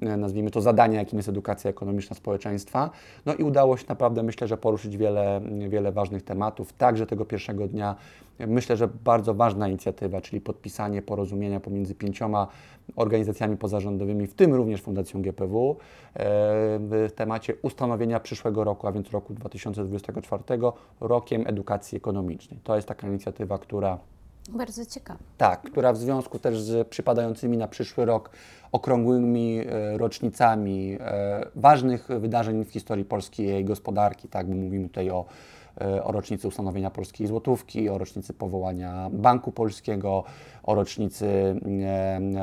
nazwijmy 0.00 0.50
to 0.50 0.60
zadania, 0.60 0.98
jakim 0.98 1.18
jest 1.18 1.28
edukacja 1.28 1.70
ekonomiczna 1.70 2.16
społeczeństwa. 2.16 2.90
No 3.26 3.34
i 3.34 3.42
udało 3.42 3.76
się 3.76 3.84
naprawdę, 3.88 4.22
myślę, 4.22 4.48
że 4.48 4.56
poruszyć 4.56 4.96
wiele, 4.96 5.40
wiele 5.68 5.92
ważnych 5.92 6.22
tematów, 6.22 6.72
także 6.72 7.06
tego 7.06 7.24
pierwszego 7.24 7.68
dnia. 7.68 7.96
Myślę, 8.46 8.76
że 8.76 8.88
bardzo 8.88 9.34
ważna 9.34 9.68
inicjatywa, 9.68 10.20
czyli 10.20 10.40
podpisanie 10.40 11.02
porozumienia 11.02 11.60
pomiędzy 11.60 11.94
pięcioma 11.94 12.48
organizacjami 12.96 13.56
pozarządowymi, 13.56 14.26
w 14.26 14.34
tym 14.34 14.54
również 14.54 14.82
Fundacją 14.82 15.22
GPW, 15.22 15.70
e, 15.70 15.76
w 16.78 17.08
temacie 17.14 17.54
ustanowienia 17.62 18.20
przyszłego 18.20 18.64
roku, 18.64 18.86
a 18.86 18.92
więc 18.92 19.10
roku 19.10 19.34
2024, 19.34 20.72
rokiem 21.00 21.44
edukacji 21.46 21.96
ekonomicznej. 21.96 22.60
To 22.64 22.76
jest 22.76 22.88
taka 22.88 23.08
inicjatywa, 23.08 23.58
która 23.58 23.98
Bardzo 24.48 24.86
ciekawe. 24.86 25.20
tak, 25.38 25.62
która 25.62 25.92
w 25.92 25.96
związku 25.96 26.38
też 26.38 26.60
z 26.60 26.88
przypadającymi 26.88 27.56
na 27.56 27.68
przyszły 27.68 28.04
rok 28.04 28.30
okrągłymi 28.72 29.58
e, 29.58 29.98
rocznicami 29.98 30.96
e, 31.00 31.46
ważnych 31.56 32.08
wydarzeń 32.08 32.64
w 32.64 32.70
historii 32.70 33.04
Polski 33.04 33.42
i 33.42 33.46
jej 33.46 33.64
gospodarki, 33.64 34.28
tak, 34.28 34.46
bo 34.46 34.54
mówimy 34.54 34.88
tutaj 34.88 35.10
o, 35.10 35.24
o 36.04 36.12
rocznicy 36.12 36.48
ustanowienia 36.48 36.90
polskiej 36.90 37.26
złotówki, 37.26 37.88
o 37.88 37.98
rocznicy 37.98 38.32
powołania 38.32 39.10
Banku 39.12 39.52
Polskiego, 39.52 40.24
o 40.62 40.74
rocznicy 40.74 41.26
e, 41.26 42.16
m, 42.16 42.34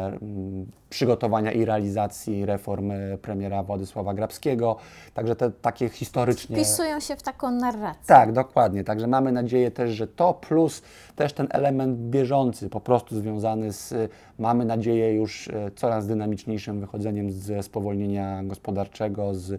przygotowania 0.89 1.51
i 1.51 1.65
realizacji 1.65 2.45
reform 2.45 2.91
e, 2.91 3.17
premiera 3.17 3.63
Władysława 3.63 4.13
Grabskiego. 4.13 4.75
Także 5.13 5.36
te 5.36 5.51
takie 5.51 5.89
historycznie... 5.89 6.55
Wpisują 6.55 7.00
się 7.00 7.15
w 7.15 7.24
taką 7.24 7.51
narrację. 7.51 8.03
Tak, 8.05 8.31
dokładnie. 8.31 8.83
Także 8.83 9.07
mamy 9.07 9.31
nadzieję 9.31 9.71
też, 9.71 9.91
że 9.91 10.07
to 10.07 10.33
plus 10.33 10.81
też 11.15 11.33
ten 11.33 11.48
element 11.51 12.00
bieżący, 12.00 12.69
po 12.69 12.79
prostu 12.79 13.19
związany 13.19 13.74
z, 13.74 14.12
mamy 14.39 14.65
nadzieję, 14.65 15.13
już 15.13 15.48
e, 15.48 15.71
coraz 15.75 16.07
dynamiczniejszym 16.07 16.79
wychodzeniem 16.79 17.31
ze 17.31 17.63
spowolnienia 17.63 18.43
gospodarczego, 18.43 19.36
z, 19.36 19.51
e, 19.51 19.57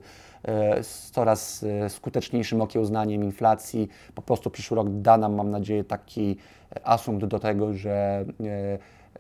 z 0.83 1.11
coraz 1.11 1.63
e, 1.63 1.91
skuteczniejszym 1.91 2.61
okiełznaniem 2.61 3.25
inflacji. 3.25 3.89
Po 4.15 4.23
prostu 4.23 4.51
przyszły 4.51 4.77
rok 4.77 4.87
da 4.91 5.17
nam, 5.17 5.35
mam 5.35 5.51
nadzieję, 5.51 5.85
taki 5.85 6.37
asumpt 6.85 7.25
do 7.25 7.39
tego, 7.39 7.75
że 7.75 8.25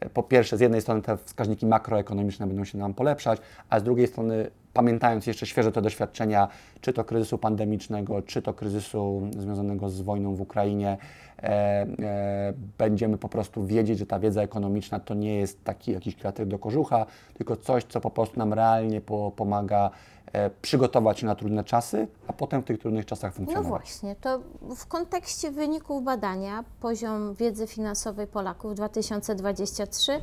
e, 0.01 0.09
po 0.15 0.23
pierwsze, 0.23 0.57
z 0.57 0.61
jednej 0.61 0.81
strony 0.81 1.03
te 1.03 1.17
wskaźniki 1.17 1.67
makroekonomiczne 1.67 2.47
będą 2.47 2.65
się 2.65 2.79
nam 2.79 2.95
polepszać, 2.95 3.41
a 3.71 3.81
z 3.81 3.83
drugiej 3.83 4.07
strony, 4.07 4.51
pamiętając 4.73 5.27
jeszcze 5.27 5.47
świeżo 5.47 5.73
te 5.73 5.83
doświadczenia, 5.83 6.49
czy 6.81 6.93
to 6.93 7.05
kryzysu 7.05 7.39
pandemicznego, 7.39 8.23
czy 8.23 8.43
to 8.43 8.55
kryzysu 8.55 9.23
związanego 9.39 9.89
z 9.89 10.01
wojną 10.01 10.35
w 10.35 10.41
Ukrainie, 10.41 10.99
e, 11.43 11.43
e, 11.49 12.53
będziemy 12.79 13.19
po 13.19 13.29
prostu 13.29 13.65
wiedzieć, 13.67 13.99
że 13.99 14.07
ta 14.07 14.19
wiedza 14.19 14.43
ekonomiczna 14.43 15.01
to 15.01 15.15
nie 15.15 15.35
jest 15.37 15.65
taki 15.65 15.93
jakiś 15.93 16.17
kwiatek 16.17 16.49
do 16.49 16.59
kożucha, 16.59 17.07
tylko 17.35 17.57
coś, 17.57 17.85
co 17.85 18.01
po 18.01 18.11
prostu 18.11 18.39
nam 18.39 18.53
realnie 18.53 19.01
po, 19.01 19.33
pomaga 19.37 19.91
e, 20.33 20.51
przygotować 20.51 21.19
się 21.21 21.27
na 21.27 21.35
trudne 21.35 21.65
czasy, 21.65 22.09
a 22.27 22.33
potem 22.33 22.63
w 22.63 22.65
tych 22.65 22.79
trudnych 22.79 23.07
czasach 23.07 23.33
No 23.33 23.37
funkcjonować. 23.37 23.69
właśnie, 23.71 24.17
to 24.17 24.41
w 24.77 24.87
kontekście 24.87 25.51
wyników 25.51 26.05
badania 26.05 26.65
poziom 26.81 27.35
wiedzy 27.35 27.67
finansowej 27.67 28.27
Polaków 28.27 28.75
2023, 28.75 30.21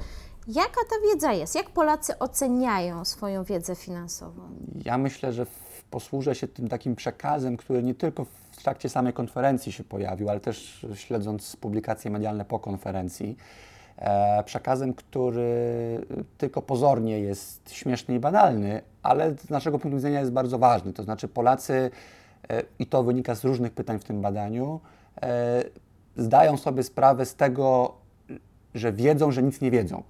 jaka 0.48 0.82
ta 0.90 0.96
wiedza 1.14 1.34
jest? 1.34 1.56
Jak 1.56 1.70
Polacy 1.70 2.20
oceniają 2.20 3.06
swoją 3.06 3.44
wiedzę 3.44 3.76
finansową? 3.76 4.42
Ja 4.86 4.98
myślę, 4.98 5.34
że 5.34 5.46
posłużę 5.92 6.36
się 6.36 6.48
tym 6.48 6.68
takim 6.68 6.96
przekazem, 6.96 7.58
który 7.58 7.84
nie 7.84 7.96
tylko 7.96 8.26
w 8.52 8.64
trakcie 8.64 8.90
samej 8.90 9.14
konferencji 9.14 9.72
się 9.72 9.84
pojawił, 9.84 10.30
ale 10.30 10.40
też 10.40 10.86
śledząc 10.96 11.56
publikacje 11.56 12.12
medialne 12.12 12.46
po 12.46 12.60
konferencji. 12.60 13.38
E, 13.98 14.44
przekazem, 14.44 14.94
który 14.94 15.56
tylko 16.38 16.62
pozornie 16.62 17.20
jest 17.20 17.72
śmieszny 17.72 18.16
i 18.16 18.20
banalny, 18.20 18.82
ale 19.04 19.36
z 19.36 19.50
naszego 19.50 19.80
punktu 19.80 19.98
widzenia 19.98 20.20
jest 20.20 20.32
bardzo 20.32 20.60
ważny. 20.60 20.94
To 20.94 21.04
znaczy 21.04 21.28
Polacy, 21.28 21.92
e, 22.50 22.64
i 22.80 22.86
to 22.86 23.04
wynika 23.04 23.36
z 23.36 23.44
różnych 23.44 23.72
pytań 23.72 24.00
w 24.00 24.04
tym 24.04 24.22
badaniu, 24.22 24.80
e, 25.22 25.64
zdają 26.18 26.58
sobie 26.58 26.84
sprawę 26.84 27.26
z 27.26 27.36
tego, 27.36 27.94
że 28.76 28.94
wiedzą, 28.94 29.32
że 29.32 29.44
nic 29.44 29.62
nie 29.62 29.72
wiedzą, 29.72 30.04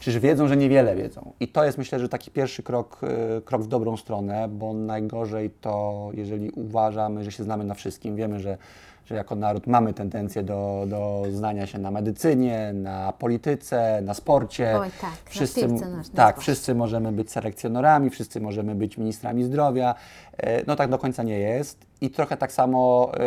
czy 0.00 0.12
że 0.12 0.20
wiedzą, 0.20 0.48
że 0.48 0.56
niewiele 0.56 0.96
wiedzą. 0.96 1.32
I 1.40 1.48
to 1.48 1.64
jest 1.64 1.78
myślę, 1.78 2.00
że 2.00 2.08
taki 2.08 2.30
pierwszy 2.30 2.62
krok, 2.62 3.00
e, 3.02 3.40
krok 3.40 3.62
w 3.62 3.68
dobrą 3.68 3.96
stronę, 3.96 4.48
bo 4.48 4.72
najgorzej 4.74 5.50
to, 5.60 6.10
jeżeli 6.14 6.50
uważamy, 6.50 7.24
że 7.24 7.32
się 7.32 7.44
znamy 7.44 7.64
na 7.64 7.74
wszystkim, 7.74 8.16
wiemy, 8.16 8.40
że, 8.40 8.58
że 9.06 9.14
jako 9.14 9.34
naród 9.34 9.66
mamy 9.66 9.92
tendencję 9.94 10.42
do, 10.42 10.84
do 10.88 11.22
znania 11.30 11.66
się 11.66 11.78
na 11.78 11.90
medycynie, 11.90 12.72
na 12.74 13.12
polityce, 13.12 14.00
na 14.02 14.14
sporcie. 14.14 14.78
Oj, 14.78 14.88
tak, 15.00 15.10
na 15.40 15.46
piłce 15.68 15.88
nożnej 15.88 16.16
tak, 16.16 16.38
wszyscy 16.40 16.74
możemy 16.74 17.12
być 17.12 17.30
selekcjonerami, 17.30 18.10
wszyscy 18.10 18.40
możemy 18.40 18.74
być 18.74 18.98
ministrami 18.98 19.44
zdrowia. 19.44 19.94
E, 20.36 20.64
No 20.66 20.76
tak 20.76 20.90
do 20.90 20.98
końca 20.98 21.22
nie 21.22 21.38
jest. 21.38 21.86
I 22.00 22.10
trochę 22.10 22.36
tak 22.36 22.52
samo 22.52 23.10
e, 23.14 23.20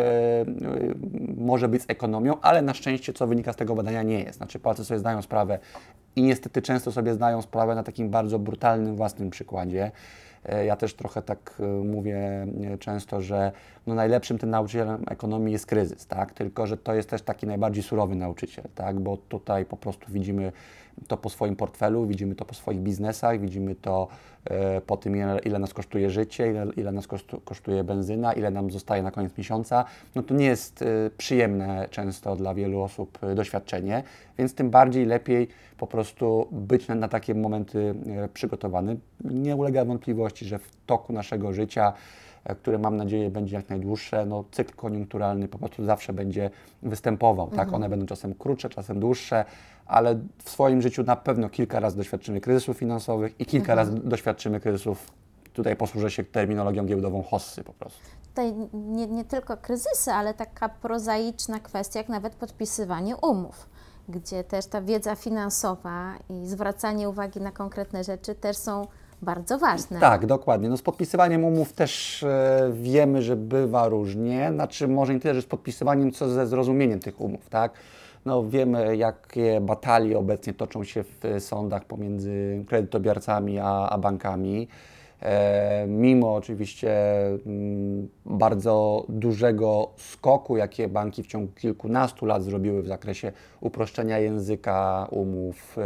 może 1.36 1.68
być 1.68 1.82
z 1.82 1.84
ekonomią, 1.88 2.34
ale 2.42 2.62
na 2.62 2.74
szczęście, 2.74 3.12
co 3.12 3.26
wynika 3.26 3.52
z 3.52 3.56
tego 3.56 3.74
badania, 3.74 4.02
nie 4.02 4.20
jest. 4.20 4.36
Znaczy 4.38 4.58
Polacy 4.58 4.84
sobie 4.84 5.00
zdają 5.00 5.22
sprawę 5.22 5.58
i 6.16 6.22
niestety 6.22 6.62
często 6.62 6.92
sobie 6.92 7.14
zdają 7.14 7.42
sprawę 7.42 7.74
na 7.74 7.82
takim 7.82 8.10
bardzo 8.10 8.38
brutalnym 8.38 8.96
własnym 8.96 9.30
przykładzie. 9.30 9.90
E, 10.44 10.64
Ja 10.64 10.76
też 10.76 10.94
trochę 10.94 11.22
tak 11.22 11.62
mówię 11.84 12.46
często, 12.80 13.20
że 13.20 13.52
no 13.88 13.94
najlepszym 13.94 14.38
tym 14.38 14.50
nauczycielem 14.50 15.04
ekonomii 15.10 15.52
jest 15.52 15.66
kryzys, 15.66 16.06
tak? 16.06 16.32
Tylko, 16.32 16.66
że 16.66 16.76
to 16.76 16.94
jest 16.94 17.10
też 17.10 17.22
taki 17.22 17.46
najbardziej 17.46 17.82
surowy 17.82 18.14
nauczyciel, 18.14 18.64
tak? 18.74 19.00
Bo 19.00 19.16
tutaj 19.16 19.64
po 19.64 19.76
prostu 19.76 20.12
widzimy 20.12 20.52
to 21.08 21.16
po 21.16 21.30
swoim 21.30 21.56
portfelu, 21.56 22.06
widzimy 22.06 22.34
to 22.34 22.44
po 22.44 22.54
swoich 22.54 22.80
biznesach, 22.80 23.40
widzimy 23.40 23.74
to 23.74 24.08
e, 24.44 24.80
po 24.80 24.96
tym, 24.96 25.16
ile, 25.44 25.58
nas 25.58 25.74
kosztuje 25.74 26.10
życie, 26.10 26.50
ile, 26.50 26.66
ile 26.76 26.92
nas 26.92 27.06
kosztu, 27.06 27.40
kosztuje 27.44 27.84
benzyna, 27.84 28.32
ile 28.32 28.50
nam 28.50 28.70
zostaje 28.70 29.02
na 29.02 29.10
koniec 29.10 29.38
miesiąca. 29.38 29.84
No 30.14 30.22
to 30.22 30.34
nie 30.34 30.46
jest 30.46 30.82
e, 30.82 30.86
przyjemne 31.18 31.88
często 31.90 32.36
dla 32.36 32.54
wielu 32.54 32.82
osób 32.82 33.18
e, 33.22 33.34
doświadczenie, 33.34 34.02
więc 34.38 34.54
tym 34.54 34.70
bardziej 34.70 35.04
lepiej 35.06 35.48
po 35.78 35.86
prostu 35.86 36.48
być 36.52 36.88
na, 36.88 36.94
na 36.94 37.08
takie 37.08 37.34
momenty 37.34 37.94
przygotowany. 38.34 38.96
Nie 39.24 39.56
ulega 39.56 39.84
wątpliwości, 39.84 40.44
że 40.44 40.58
w 40.58 40.70
toku 40.86 41.12
naszego 41.12 41.52
życia 41.52 41.92
które 42.54 42.78
mam 42.78 42.96
nadzieję 42.96 43.30
będzie 43.30 43.56
jak 43.56 43.68
najdłuższe, 43.68 44.26
no 44.26 44.44
cykl 44.50 44.74
koniunkturalny 44.74 45.48
po 45.48 45.58
prostu 45.58 45.84
zawsze 45.84 46.12
będzie 46.12 46.50
występował, 46.82 47.50
tak? 47.50 47.72
One 47.72 47.88
będą 47.88 48.06
czasem 48.06 48.34
krótsze, 48.34 48.68
czasem 48.68 49.00
dłuższe, 49.00 49.44
ale 49.86 50.18
w 50.44 50.50
swoim 50.50 50.82
życiu 50.82 51.02
na 51.02 51.16
pewno 51.16 51.48
kilka 51.48 51.80
razy 51.80 51.96
doświadczymy 51.96 52.40
kryzysów 52.40 52.76
finansowych 52.76 53.40
i 53.40 53.46
kilka 53.46 53.74
razy 53.74 54.00
doświadczymy 54.04 54.60
kryzysów, 54.60 55.10
tutaj 55.52 55.76
posłużę 55.76 56.10
się 56.10 56.24
terminologią 56.24 56.86
giełdową 56.86 57.22
hossy 57.22 57.64
po 57.64 57.72
prostu. 57.72 58.00
Tutaj 58.28 58.54
nie, 58.72 59.06
nie 59.06 59.24
tylko 59.24 59.56
kryzysy, 59.56 60.12
ale 60.12 60.34
taka 60.34 60.68
prozaiczna 60.68 61.60
kwestia, 61.60 61.98
jak 61.98 62.08
nawet 62.08 62.34
podpisywanie 62.34 63.16
umów, 63.16 63.68
gdzie 64.08 64.44
też 64.44 64.66
ta 64.66 64.82
wiedza 64.82 65.14
finansowa 65.14 66.14
i 66.30 66.46
zwracanie 66.46 67.08
uwagi 67.08 67.40
na 67.40 67.52
konkretne 67.52 68.04
rzeczy 68.04 68.34
też 68.34 68.56
są 68.56 68.86
bardzo 69.22 69.58
ważne. 69.58 70.00
Tak, 70.00 70.26
dokładnie. 70.26 70.68
No 70.68 70.76
z 70.76 70.82
podpisywaniem 70.82 71.44
umów 71.44 71.72
też 71.72 72.22
e, 72.22 72.70
wiemy, 72.72 73.22
że 73.22 73.36
bywa 73.36 73.88
różnie. 73.88 74.50
Znaczy 74.54 74.88
może 74.88 75.14
nie 75.14 75.20
tyle, 75.20 75.34
że 75.34 75.42
z 75.42 75.46
podpisywaniem, 75.46 76.12
co 76.12 76.28
ze 76.28 76.46
zrozumieniem 76.46 77.00
tych 77.00 77.20
umów, 77.20 77.48
tak? 77.48 77.72
No 78.24 78.44
wiemy, 78.48 78.96
jakie 78.96 79.60
batalie 79.60 80.18
obecnie 80.18 80.54
toczą 80.54 80.84
się 80.84 81.04
w 81.04 81.40
sądach 81.40 81.84
pomiędzy 81.84 82.64
kredytobiorcami 82.68 83.58
a, 83.58 83.88
a 83.88 83.98
bankami. 83.98 84.68
E, 85.22 85.86
mimo 85.88 86.34
oczywiście 86.34 86.90
mm, 87.46 88.08
bardzo 88.26 89.04
dużego 89.08 89.90
skoku, 89.96 90.56
jakie 90.56 90.88
banki 90.88 91.22
w 91.22 91.26
ciągu 91.26 91.52
kilkunastu 91.52 92.26
lat 92.26 92.42
zrobiły 92.42 92.82
w 92.82 92.86
zakresie 92.86 93.32
uproszczenia 93.60 94.18
języka 94.18 95.06
umów, 95.10 95.76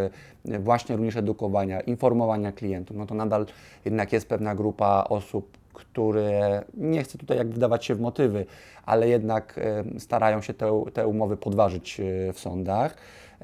e, 0.49 0.59
właśnie 0.59 0.97
również 0.97 1.17
edukowania, 1.17 1.81
informowania 1.81 2.53
klientów, 2.53 2.97
no 2.97 3.07
to 3.07 3.15
nadal 3.15 3.47
jednak 3.85 4.12
jest 4.12 4.29
pewna 4.29 4.55
grupa 4.55 5.05
osób, 5.09 5.59
które 5.73 6.62
nie 6.75 7.03
chcę 7.03 7.19
tutaj 7.19 7.39
jak 7.39 7.49
wdawać 7.49 7.85
się 7.85 7.95
w 7.95 8.01
motywy, 8.01 8.47
ale 8.87 9.09
jednak 9.09 9.59
e, 9.59 10.01
starają 10.01 10.43
się 10.43 10.55
te, 10.55 10.85
te 10.93 11.07
umowy 11.07 11.37
podważyć 11.37 12.01
w 12.33 12.41
sądach. 12.41 12.97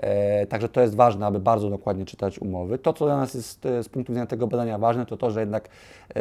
E, 0.02 0.46
Także 0.46 0.68
to 0.68 0.80
jest 0.80 0.94
ważne, 0.94 1.26
aby 1.26 1.40
bardzo 1.40 1.70
dokładnie 1.70 2.04
czytać 2.04 2.38
umowy. 2.38 2.78
To, 2.78 2.92
co 2.92 3.04
dla 3.04 3.16
nas 3.16 3.34
jest 3.34 3.66
e, 3.66 3.82
z 3.82 3.88
punktu 3.88 4.12
widzenia 4.12 4.26
tego 4.26 4.46
badania 4.46 4.78
ważne, 4.78 5.06
to 5.06 5.16
to, 5.16 5.30
że 5.30 5.40
jednak 5.40 5.68
e, 6.16 6.20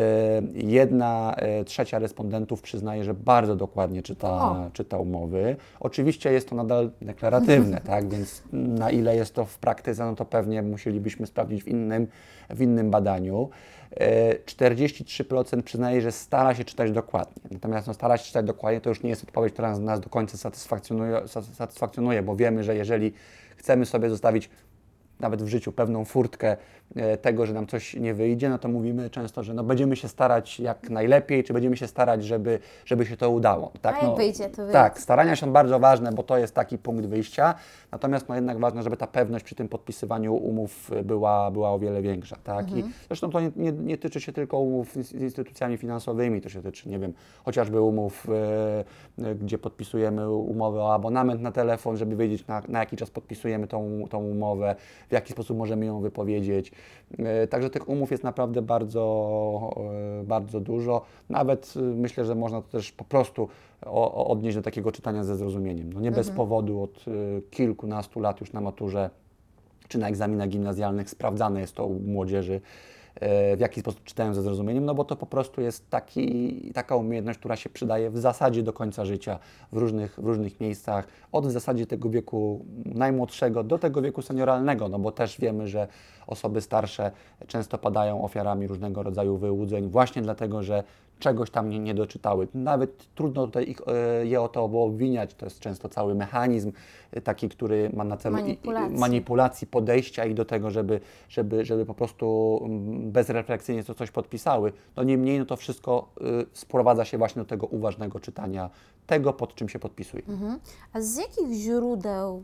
jedna 0.53 1.35
trzecia 1.65 1.99
respondentów 1.99 2.61
przyznaje, 2.61 3.03
że 3.03 3.13
bardzo 3.13 3.55
dokładnie 3.55 4.03
czyta, 4.03 4.29
O. 4.29 4.69
czyta 4.73 4.97
umowy. 4.97 5.55
Oczywiście 5.79 6.31
jest 6.31 6.49
to 6.49 6.55
nadal 6.55 6.91
deklaratywne, 7.01 7.81
tak? 7.91 8.09
więc 8.09 8.43
na 8.53 8.91
ile 8.91 9.15
jest 9.15 9.35
to 9.35 9.45
w 9.45 9.57
praktyce, 9.57 10.05
no 10.05 10.15
to 10.15 10.25
pewnie 10.25 10.61
musielibyśmy 10.61 11.27
sprawdzić 11.27 11.63
w 11.63 11.67
innym, 11.67 12.07
w 12.49 12.61
innym 12.61 12.91
badaniu. 12.91 13.49
e, 13.91 14.33
43% 14.35 15.61
przyznaje, 15.61 16.01
że 16.01 16.11
stara 16.11 16.55
się 16.55 16.63
czytać 16.63 16.91
dokładnie. 16.91 17.41
Natomiast 17.51 17.87
no, 17.87 17.93
stara 17.93 18.17
się 18.17 18.25
czytać 18.25 18.45
dokładnie 18.45 18.81
to 18.81 18.89
już 18.89 19.03
nie 19.03 19.09
jest 19.09 19.23
odpowiedź, 19.23 19.53
która 19.53 19.69
nas, 19.69 19.79
nas 19.79 19.99
do 19.99 20.09
końca 20.09 20.37
satysfakcjonuje, 20.37 21.21
satysfakcjonuje, 21.53 22.23
bo 22.23 22.35
wiemy, 22.35 22.63
że 22.63 22.75
jeżeli 22.75 23.13
chcemy 23.57 23.85
sobie 23.85 24.09
zostawić 24.09 24.49
nawet 25.19 25.43
w 25.43 25.47
życiu 25.47 25.71
pewną 25.71 26.05
furtkę 26.05 26.57
e, 26.95 27.17
tego, 27.17 27.45
że 27.45 27.53
nam 27.53 27.67
coś 27.67 27.93
nie 27.93 28.13
wyjdzie, 28.13 28.49
no 28.49 28.57
to 28.57 28.67
mówimy 28.67 29.09
często, 29.09 29.43
że 29.43 29.53
no 29.53 29.63
będziemy 29.63 29.95
się 29.95 30.07
starać 30.07 30.59
jak 30.59 30.89
najlepiej, 30.89 31.43
czy 31.43 31.53
będziemy 31.53 31.77
się 31.77 31.87
starać, 31.87 32.25
żeby, 32.25 32.59
żeby 32.85 33.05
się 33.05 33.17
to 33.17 33.29
udało. 33.29 33.71
Tak? 33.81 33.95
A 33.95 33.97
jak 33.97 34.07
no, 34.07 34.15
wyjdzie, 34.15 34.49
to 34.49 34.55
wyjdzie. 34.55 34.73
Tak, 34.73 34.99
starania 34.99 35.35
są 35.35 35.51
bardzo 35.51 35.79
ważne, 35.79 36.11
bo 36.11 36.23
to 36.23 36.37
jest 36.37 36.55
taki 36.55 36.77
punkt 36.77 37.05
wyjścia, 37.05 37.55
natomiast 37.91 38.29
no 38.29 38.35
jednak 38.35 38.59
ważne, 38.59 38.83
żeby 38.83 38.97
ta 38.97 39.07
pewność 39.07 39.45
przy 39.45 39.55
tym 39.55 39.67
podpisywaniu 39.67 40.35
umów 40.35 40.91
była, 41.03 41.51
była 41.51 41.71
o 41.71 41.79
wiele 41.79 42.01
większa. 42.01 42.37
Tak? 42.43 42.71
I 42.71 42.83
zresztą 43.07 43.29
to 43.29 43.41
nie, 43.41 43.51
nie, 43.55 43.71
nie 43.71 43.97
tyczy 43.97 44.21
się 44.21 44.33
tylko 44.33 44.59
umów 44.59 44.93
z 44.93 45.13
instytucjami 45.13 45.77
finansowymi, 45.77 46.41
to 46.41 46.49
się 46.49 46.61
tyczy, 46.61 46.89
nie 46.89 46.99
wiem, 46.99 47.13
chociażby 47.45 47.81
umów, 47.81 48.27
e, 48.29 49.27
e, 49.29 49.35
gdzie 49.35 49.57
podpisujemy 49.57 50.29
umowę 50.29 50.81
o 50.81 50.93
abonament 50.93 51.41
na 51.41 51.51
telefon, 51.51 51.97
żeby 51.97 52.15
wiedzieć 52.15 52.47
na, 52.47 52.61
na 52.67 52.79
jaki 52.79 52.97
czas 52.97 53.09
podpisujemy 53.09 53.67
tą, 53.67 54.03
tą 54.09 54.19
umowę, 54.19 54.75
w 55.09 55.11
jaki 55.11 55.33
sposób 55.33 55.57
możemy 55.57 55.85
ją 55.85 55.99
wypowiedzieć. 55.99 56.71
E, 57.19 57.47
Także 57.47 57.69
tych 57.69 57.89
umów 57.89 58.11
jest 58.11 58.23
naprawdę 58.23 58.61
bardzo, 58.61 59.75
e, 60.21 60.23
bardzo 60.23 60.59
dużo. 60.59 61.01
Nawet 61.29 61.73
e, 61.75 61.81
myślę, 61.81 62.25
że 62.25 62.35
można 62.35 62.61
to 62.61 62.67
też 62.67 62.91
po 62.91 63.03
prostu 63.03 63.47
odnieść 64.13 64.57
do 64.57 64.63
takiego 64.63 64.91
czytania 64.91 65.23
ze 65.23 65.35
zrozumieniem. 65.35 65.93
No 65.93 66.01
nie 66.01 66.11
bez 66.11 66.29
powodu 66.29 66.81
od 66.81 67.05
kilkunastu 67.49 68.19
lat 68.19 68.39
już 68.41 68.53
na 68.53 68.61
maturze 68.61 69.09
czy 69.87 69.97
na 69.97 70.09
egzaminach 70.09 70.49
gimnazjalnych 70.49 71.09
sprawdzane 71.09 71.61
jest 71.61 71.75
to 71.75 71.85
u 71.85 71.99
młodzieży, 71.99 72.61
w 73.57 73.59
jaki 73.59 73.79
sposób 73.81 74.03
czytają 74.03 74.33
ze 74.33 74.41
zrozumieniem, 74.41 74.85
no 74.85 74.95
bo 74.95 75.05
to 75.05 75.15
po 75.15 75.25
prostu 75.25 75.61
jest 75.61 75.89
taki, 75.89 76.71
taka 76.73 76.95
umiejętność, 76.95 77.39
która 77.39 77.55
się 77.55 77.69
przydaje 77.69 78.09
w 78.09 78.17
zasadzie 78.17 78.63
do 78.63 78.73
końca 78.73 79.05
życia 79.05 79.39
w 79.71 79.77
różnych, 79.77 80.19
w 80.19 80.25
różnych 80.25 80.59
miejscach, 80.59 81.07
od 81.31 81.47
w 81.47 81.51
zasadzie 81.51 81.87
tego 81.87 82.09
wieku 82.09 82.65
najmłodszego 82.85 83.63
do 83.63 83.79
tego 83.79 84.01
wieku 84.01 84.21
senioralnego, 84.21 84.89
no 84.89 84.99
bo 84.99 85.11
też 85.11 85.39
wiemy, 85.39 85.67
że 85.67 85.87
osoby 86.27 86.61
starsze 86.61 87.11
często 87.47 87.77
padają 87.77 88.23
ofiarami 88.23 88.67
różnego 88.67 89.03
rodzaju 89.03 89.37
wyłudzeń 89.37 89.89
właśnie 89.89 90.21
dlatego, 90.21 90.63
że 90.63 90.83
czegoś 91.19 91.49
tam 91.49 91.69
nie, 91.69 91.79
nie 91.79 91.93
doczytały. 91.93 92.47
Nawet 92.53 93.15
trudno 93.15 93.45
tutaj 93.45 93.69
ich, 93.69 93.81
e, 93.87 94.25
je 94.25 94.41
o 94.41 94.47
to 94.47 94.63
obwiniać, 94.63 95.33
to 95.33 95.45
jest 95.45 95.59
często 95.59 95.89
cały 95.89 96.15
mechanizm 96.15 96.71
e, 97.11 97.21
taki, 97.21 97.49
który 97.49 97.89
ma 97.93 98.03
na 98.03 98.17
celu 98.17 98.35
Manipulacji. 98.35 98.97
manipulacji 98.97 99.67
podejścia 99.67 100.25
ich 100.25 100.33
do 100.33 100.45
tego, 100.45 100.71
żeby, 100.71 100.99
żeby, 101.29 101.65
żeby 101.65 101.85
po 101.85 101.93
prostu 101.93 102.59
mm, 102.63 103.11
bezrefleksyjnie 103.11 103.83
to 103.83 103.93
coś 103.93 104.11
podpisały. 104.11 104.73
No 104.95 105.03
niemniej 105.03 105.39
no 105.39 105.45
to 105.45 105.55
wszystko 105.55 106.09
y, 106.21 106.45
sprowadza 106.53 107.05
się 107.05 107.17
właśnie 107.17 107.41
do 107.41 107.45
tego 107.45 107.67
uważnego 107.67 108.19
czytania 108.19 108.69
tego, 109.07 109.33
pod 109.33 109.55
czym 109.55 109.69
się 109.69 109.79
podpisuje. 109.79 110.23
Mhm. 110.27 110.59
A 110.93 111.01
z 111.01 111.17
jakich 111.17 111.53
źródeł 111.53 112.43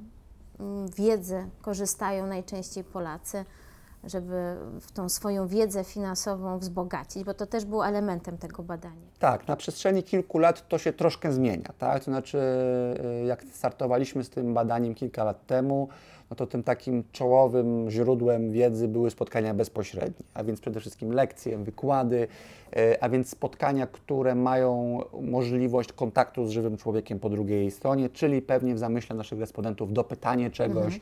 mm, 0.59 0.87
wiedzy 0.87 1.49
korzystają 1.61 2.27
najczęściej 2.27 2.83
Polacy, 2.83 3.45
żeby 4.03 4.55
w 4.81 4.91
tą 4.91 5.09
swoją 5.09 5.47
wiedzę 5.47 5.83
finansową 5.83 6.59
wzbogacić? 6.59 7.23
Bo 7.23 7.33
to 7.33 7.45
też 7.45 7.65
było 7.65 7.87
elementem 7.87 8.37
tego 8.37 8.63
badania. 8.63 9.07
Tak, 9.19 9.47
na 9.47 9.55
przestrzeni 9.55 10.03
kilku 10.03 10.39
lat 10.39 10.67
to 10.67 10.77
się 10.77 10.93
troszkę 10.93 11.31
zmienia, 11.31 11.73
tak? 11.77 11.99
To 11.99 12.05
znaczy, 12.05 12.37
y, 13.21 13.25
jak 13.25 13.43
startowaliśmy 13.43 14.23
z 14.23 14.29
tym 14.29 14.53
badaniem 14.53 14.95
kilka 14.95 15.23
lat 15.23 15.45
temu, 15.45 15.87
no 16.29 16.35
to 16.35 16.47
tym 16.47 16.63
takim 16.63 17.03
czołowym 17.11 17.89
źródłem 17.89 18.51
wiedzy 18.51 18.87
były 18.87 19.11
spotkania 19.11 19.53
bezpośrednie, 19.53 20.25
a 20.33 20.43
więc 20.43 20.61
przede 20.61 20.79
wszystkim 20.79 21.11
lekcje, 21.11 21.57
wykłady, 21.57 22.27
y, 22.77 23.01
a 23.01 23.09
więc 23.09 23.29
spotkania, 23.29 23.87
które 23.87 24.35
mają 24.35 24.99
możliwość 25.21 25.93
kontaktu 25.93 26.47
z 26.47 26.49
żywym 26.49 26.77
człowiekiem 26.77 27.19
po 27.19 27.29
drugiej 27.29 27.71
stronie, 27.71 28.09
czyli 28.09 28.41
pewnie 28.41 28.75
w 28.75 28.79
zamyśle 28.79 29.15
naszych 29.15 29.39
respondentów 29.39 29.93
dopytanie 29.93 30.51
czegoś, 30.51 30.95
e, 30.95 30.99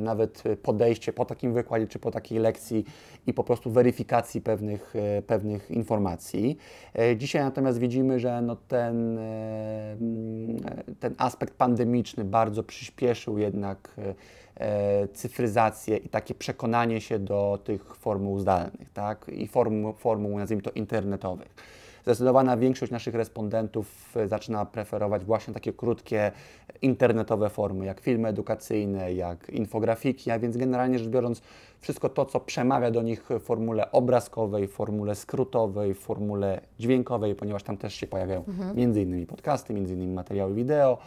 nawet 0.00 0.42
podejście 0.62 1.12
po 1.12 1.24
takim 1.24 1.52
wykładzie 1.52 1.86
czy 1.86 1.98
po 1.98 2.10
takiej 2.10 2.38
lekcji 2.38 2.84
i 3.26 3.34
po 3.34 3.44
prostu 3.44 3.70
weryfikacji 3.70 4.40
pewnych, 4.40 4.94
e, 4.96 5.22
pewnych 5.22 5.70
informacji. 5.70 6.58
E, 6.98 7.16
Dzisiaj 7.16 7.42
natomiast 7.42 7.78
widzimy, 7.78 8.20
że 8.20 8.42
no 8.42 8.56
ten, 8.56 9.18
e, 9.18 9.92
mm, 9.92 10.56
e, 10.56 10.94
ten 11.00 11.14
aspekt 11.18 11.54
pandemiczny 11.54 12.24
bardzo 12.24 12.62
przyspieszył 12.62 13.38
jednak 13.38 13.90
e, 13.98 14.14
e, 14.54 15.08
cyfryzację 15.08 15.96
i 15.96 16.08
takie 16.08 16.34
przekonanie 16.34 17.00
się 17.00 17.18
do 17.18 17.58
tych 17.64 17.96
formuł 17.96 18.38
zdalnych 18.38 18.90
tak? 18.94 19.26
i 19.28 19.46
formuł, 19.46 19.92
formuł, 19.92 20.38
nazwijmy 20.38 20.62
to, 20.62 20.70
internetowych. 20.70 21.54
Zdecydowana 22.02 22.56
większość 22.56 22.92
naszych 22.92 23.14
respondentów 23.14 24.16
e, 24.16 24.28
zaczyna 24.28 24.66
preferować 24.66 25.24
właśnie 25.24 25.54
takie 25.54 25.72
krótkie 25.72 26.32
internetowe 26.82 27.50
formy, 27.50 27.86
jak 27.86 28.00
filmy 28.00 28.28
edukacyjne, 28.28 29.12
jak 29.12 29.50
infografiki, 29.50 30.30
a 30.30 30.38
więc 30.38 30.56
generalnie 30.56 30.98
rzecz 30.98 31.08
biorąc, 31.08 31.42
wszystko 31.80 32.08
to, 32.08 32.26
co 32.26 32.40
przemawia 32.40 32.90
do 32.90 33.02
nich 33.02 33.24
w 33.30 33.40
formule 33.40 33.92
obrazkowej, 33.92 34.68
formule 34.68 35.14
skrótowej, 35.14 35.94
formule 35.94 36.60
dźwiękowej, 36.78 37.34
ponieważ 37.34 37.62
tam 37.62 37.76
też 37.76 37.94
się 37.94 38.06
pojawiają 38.06 38.44
między 38.74 39.02
innymi 39.02 39.26
podcasty, 39.26 39.74
między 39.74 39.94
innymi 39.94 40.14
materiały 40.14 40.54
wideo, 40.54 40.98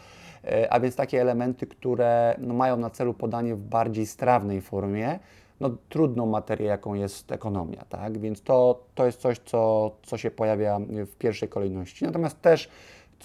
e, 0.43 0.73
a 0.73 0.79
więc 0.79 0.95
takie 0.95 1.21
elementy, 1.21 1.67
które 1.67 2.35
no, 2.39 2.53
mają 2.53 2.77
na 2.77 2.89
celu 2.89 3.13
podanie 3.13 3.55
w 3.55 3.61
bardziej 3.61 4.05
strawnej 4.05 4.61
formie, 4.61 5.19
no, 5.59 5.69
trudną 5.89 6.25
materię, 6.25 6.67
jaką 6.67 6.93
jest 6.93 7.31
ekonomia, 7.31 7.85
tak? 7.89 8.17
Więc 8.17 8.41
to, 8.41 8.83
to 8.95 9.05
jest 9.05 9.19
coś, 9.21 9.39
co, 9.39 9.91
co 10.03 10.17
się 10.17 10.31
pojawia 10.31 10.79
w 10.89 11.15
pierwszej 11.15 11.49
kolejności. 11.49 12.05
Natomiast 12.05 12.41
też, 12.41 12.69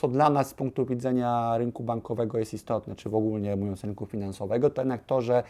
co 0.00 0.08
dla 0.08 0.30
nas 0.30 0.48
z 0.48 0.54
punktu 0.54 0.86
widzenia 0.86 1.58
rynku 1.58 1.82
bankowego 1.82 2.38
jest 2.38 2.54
istotne, 2.54 2.96
czy 2.96 3.08
w 3.08 3.14
ogóle 3.14 3.56
mówiąc 3.56 3.84
rynku 3.84 4.06
finansowego, 4.06 4.70
to 4.70 4.80
jednak 4.82 5.04
to, 5.04 5.20
że 5.20 5.42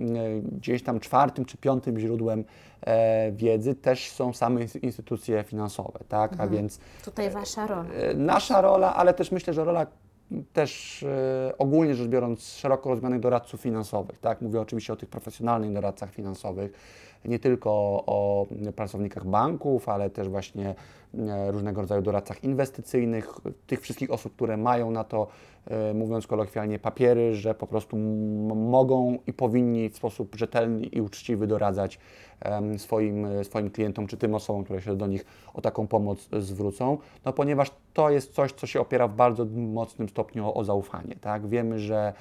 mm, 0.00 0.42
gdzieś 0.42 0.82
tam 0.82 1.00
czwartym 1.00 1.44
czy 1.44 1.56
piątym 1.56 1.98
źródłem 1.98 2.44
e, 2.86 3.32
wiedzy 3.32 3.74
też 3.74 4.10
są 4.10 4.32
same 4.32 4.60
ins- 4.60 4.84
instytucje 4.84 5.42
finansowe, 5.44 5.98
tak? 6.08 6.40
A 6.40 6.46
więc 6.46 6.78
Tutaj 7.04 7.30
Wasza 7.30 7.66
rola. 7.66 7.84
E, 7.90 8.14
Nasza 8.14 8.60
rola, 8.60 8.94
ale 8.94 9.14
też 9.14 9.32
myślę, 9.32 9.54
że 9.54 9.64
rola 9.64 9.86
też 10.52 11.02
e, 11.02 11.58
ogólnie 11.58 11.94
rzecz 11.94 12.08
biorąc 12.08 12.42
szeroko 12.46 12.88
rozumianych 12.88 13.20
doradców 13.20 13.60
finansowych. 13.60 14.18
Tak? 14.18 14.40
Mówię 14.40 14.60
oczywiście 14.60 14.92
o 14.92 14.96
tych 14.96 15.08
profesjonalnych 15.08 15.72
doradcach 15.72 16.10
finansowych, 16.10 16.72
nie 17.24 17.38
tylko 17.38 17.70
o 18.06 18.46
pracownikach 18.76 19.26
banków, 19.26 19.88
ale 19.88 20.10
też 20.10 20.28
właśnie 20.28 20.74
e, 21.18 21.52
różnego 21.52 21.80
rodzaju 21.80 22.02
doradcach 22.02 22.44
inwestycyjnych, 22.44 23.30
tych 23.66 23.80
wszystkich 23.80 24.10
osób, 24.10 24.34
które 24.34 24.56
mają 24.56 24.90
na 24.90 25.04
to, 25.04 25.26
e, 25.66 25.94
mówiąc 25.94 26.26
kolokwialnie, 26.26 26.78
papiery, 26.78 27.34
że 27.34 27.54
po 27.54 27.66
prostu 27.66 27.96
mogą 28.54 29.18
i 29.26 29.32
powinni 29.32 29.90
w 29.90 29.96
sposób 29.96 30.36
rzetelny 30.36 30.86
i 30.86 31.00
uczciwy 31.00 31.46
doradzać 31.46 31.98
swoim, 32.78 33.24
e, 33.24 33.44
swoim 33.44 33.70
klientom, 33.70 34.06
czy 34.06 34.16
tym 34.16 34.34
osobom, 34.34 34.64
które 34.64 34.80
się 34.80 34.96
do 34.96 35.06
nich 35.06 35.24
o 35.54 35.60
taką 35.60 35.86
pomoc 35.86 36.28
zwrócą, 36.38 36.98
no 37.24 37.32
ponieważ 37.32 37.70
to 37.92 38.10
jest 38.10 38.32
coś, 38.32 38.52
co 38.52 38.66
się 38.66 38.80
opiera 38.80 39.08
w 39.08 39.14
bardzo 39.14 39.44
mocnym 39.54 40.08
stopniu 40.08 40.46
o, 40.46 40.54
o 40.54 40.64
zaufanie. 40.64 41.16
Tak? 41.20 41.46
Wiemy, 41.46 41.78
że 41.78 42.12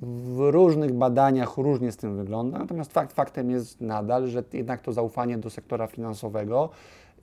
w 0.00 0.38
różnych 0.38 0.92
badaniach 0.92 1.56
różnie 1.56 1.92
z 1.92 1.96
tym 1.96 2.16
wygląda, 2.16 2.58
natomiast 2.58 2.92
fakt 2.92 3.12
faktem 3.12 3.50
jest 3.50 3.80
nadal, 3.80 4.26
że 4.26 4.42
jednak 4.52 4.82
to 4.82 4.92
zaufanie 4.92 5.38
do 5.38 5.50
sektora 5.50 5.86
finansowego 5.86 6.70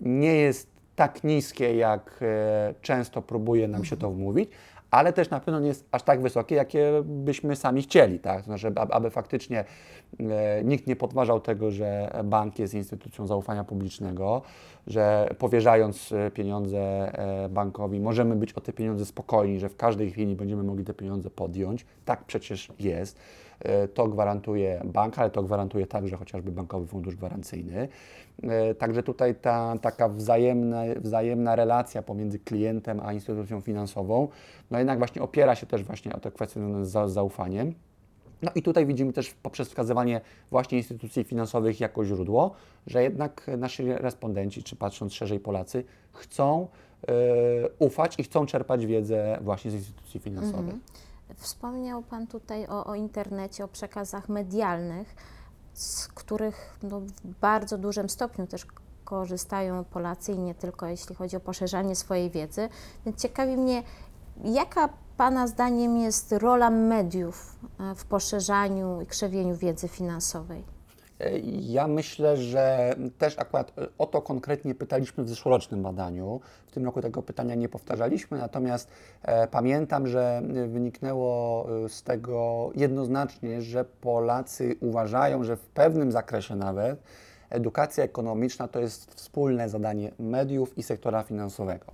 nie 0.01 0.35
jest 0.35 0.73
tak 0.95 1.23
niskie, 1.23 1.75
jak 1.75 2.19
e, 2.21 2.73
często 2.81 3.21
próbuje 3.21 3.67
nam 3.67 3.85
się 3.85 3.97
to 3.97 4.11
wmówić, 4.11 4.49
ale 4.91 5.13
też 5.13 5.29
na 5.29 5.39
pewno 5.39 5.59
nie 5.59 5.67
jest 5.67 5.85
aż 5.91 6.03
tak 6.03 6.21
wysokie, 6.21 6.55
jakie 6.55 6.91
byśmy 7.05 7.55
sami 7.55 7.81
chcieli, 7.81 8.19
tak? 8.19 8.39
To 8.39 8.45
Znaczy, 8.45 8.73
aby, 8.75 9.09
faktycznie 9.09 9.59
e, 9.59 9.65
nikt 10.63 10.87
nie 10.87 10.95
podważał 10.95 11.39
tego, 11.39 11.71
że 11.71 12.11
bank 12.23 12.59
jest 12.59 12.73
instytucją 12.73 13.27
zaufania 13.27 13.63
publicznego, 13.63 14.41
że 14.87 15.29
powierzając 15.37 16.11
e, 16.11 16.31
pieniądze 16.31 16.77
e, 17.45 17.49
bankowi 17.49 17.99
możemy 17.99 18.35
być 18.35 18.53
o 18.53 18.61
te 18.61 18.73
pieniądze 18.73 19.05
spokojni, 19.05 19.59
że 19.59 19.69
w 19.69 19.75
każdej 19.77 20.11
chwili 20.11 20.35
będziemy 20.35 20.63
mogli 20.63 20.85
te 20.85 20.93
pieniądze 20.93 21.29
podjąć. 21.29 21.85
Tak 22.05 22.23
przecież 22.23 22.71
jest. 22.79 23.19
E, 23.59 23.87
To 23.87 24.07
gwarantuje 24.07 24.81
bank, 24.85 25.19
ale 25.19 25.29
to 25.29 25.43
gwarantuje 25.43 25.87
także 25.87 26.17
chociażby 26.17 26.51
Bankowy 26.51 26.87
Fundusz 26.87 27.15
Gwarancyjny. 27.15 27.87
E, 28.43 28.75
Także 28.75 29.03
tutaj 29.03 29.35
ta 29.35 29.75
taka 29.81 30.09
wzajemna, 30.09 30.81
wzajemna 31.01 31.55
relacja 31.55 32.01
pomiędzy 32.01 32.39
klientem 32.39 32.99
a 33.03 33.13
instytucją 33.13 33.61
finansową, 33.61 34.27
no 34.71 34.77
jednak 34.79 34.97
właśnie 34.97 35.21
opiera 35.21 35.55
się 35.55 35.65
też 35.65 35.83
właśnie 35.83 36.13
o 36.15 36.19
te 36.19 36.31
kwestie 36.31 36.59
z 36.85 36.87
za- 36.89 37.07
zaufaniem. 37.07 37.73
No 38.43 38.51
i 38.55 38.61
tutaj 38.61 38.85
widzimy 38.85 39.13
też 39.13 39.33
poprzez 39.33 39.67
wskazywanie 39.67 40.21
właśnie 40.51 40.77
instytucji 40.77 41.23
finansowych 41.23 41.79
jako 41.79 42.05
źródło, 42.05 42.51
że 42.87 43.03
jednak 43.03 43.51
nasi 43.57 43.93
respondenci, 43.93 44.63
czy 44.63 44.75
patrząc 44.75 45.13
szerzej 45.13 45.39
Polacy, 45.39 45.83
chcą 46.11 46.67
e, 47.07 47.13
ufać 47.79 48.19
i 48.19 48.23
chcą 48.23 48.45
czerpać 48.45 48.85
wiedzę 48.85 49.39
właśnie 49.41 49.71
z 49.71 49.73
instytucji 49.73 50.19
finansowych. 50.19 50.75
Wspomniał 51.35 52.01
Pan 52.01 52.27
tutaj 52.27 52.67
o, 52.67 52.85
o 52.85 52.95
internecie, 52.95 53.63
o 53.63 53.67
przekazach 53.67 54.29
medialnych. 54.29 55.15
z 55.73 56.07
których 56.07 56.79
no, 56.83 56.99
w 56.99 57.39
bardzo 57.41 57.77
dużym 57.77 58.09
stopniu 58.09 58.47
też 58.47 58.65
korzystają 59.03 59.83
Polacy 59.83 60.31
i 60.31 60.39
nie 60.39 60.55
tylko 60.55 60.87
jeśli 60.87 61.15
chodzi 61.15 61.35
o 61.35 61.39
poszerzanie 61.39 61.95
swojej 61.95 62.29
wiedzy. 62.29 62.69
Więc 63.05 63.21
ciekawi 63.21 63.57
mnie, 63.57 63.83
jaka 64.43 64.89
Pana 65.23 65.47
zdaniem 65.47 65.97
jest 65.97 66.31
rola 66.31 66.69
mediów 66.69 67.55
e, 67.79 67.95
w 67.95 68.05
poszerzaniu 68.05 69.01
i 69.01 69.05
krzewieniu 69.05 69.55
wiedzy 69.55 69.87
finansowej? 69.87 70.63
E, 71.19 71.39
Ja 71.59 71.87
myślę, 71.87 72.37
że 72.37 72.95
też 73.17 73.39
akurat 73.39 73.71
e, 73.77 73.87
o 73.97 74.05
to 74.05 74.21
konkretnie 74.21 74.75
pytaliśmy 74.75 75.23
w 75.23 75.29
zeszłorocznym 75.29 75.83
badaniu. 75.83 76.39
W 76.67 76.71
tym 76.71 76.85
roku 76.85 77.01
tego 77.01 77.21
pytania 77.21 77.55
nie 77.55 77.69
powtarzaliśmy, 77.69 78.37
natomiast 78.37 78.89
pamiętam, 79.51 80.07
że 80.07 80.41
wyniknęło 80.67 81.67
z 81.87 82.03
tego 82.03 82.69
jednoznacznie, 82.75 83.61
że 83.61 83.85
Polacy 83.85 84.75
uważają, 84.81 85.43
że 85.43 85.55
w 85.55 85.65
pewnym 85.65 86.11
zakresie 86.11 86.55
nawet 86.55 86.99
edukacja 87.53 88.03
ekonomiczna 88.03 88.67
to 88.67 88.79
jest 88.79 89.13
wspólne 89.15 89.69
zadanie 89.69 90.11
mediów 90.19 90.77
i 90.77 90.83
sektora 90.83 91.23
finansowego. 91.23 91.85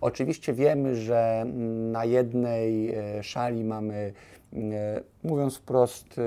Oczywiście 0.00 0.52
wiemy, 0.52 0.96
że 0.96 1.40
mm, 1.42 1.92
na 1.92 2.04
jednej 2.04 2.94
e, 2.94 3.22
szali 3.22 3.64
mamy, 3.64 4.12
mm, 4.52 4.72
e, 4.72 5.00
mówiąc 5.24 5.56
wprost, 5.56 6.18
e, 6.18 6.22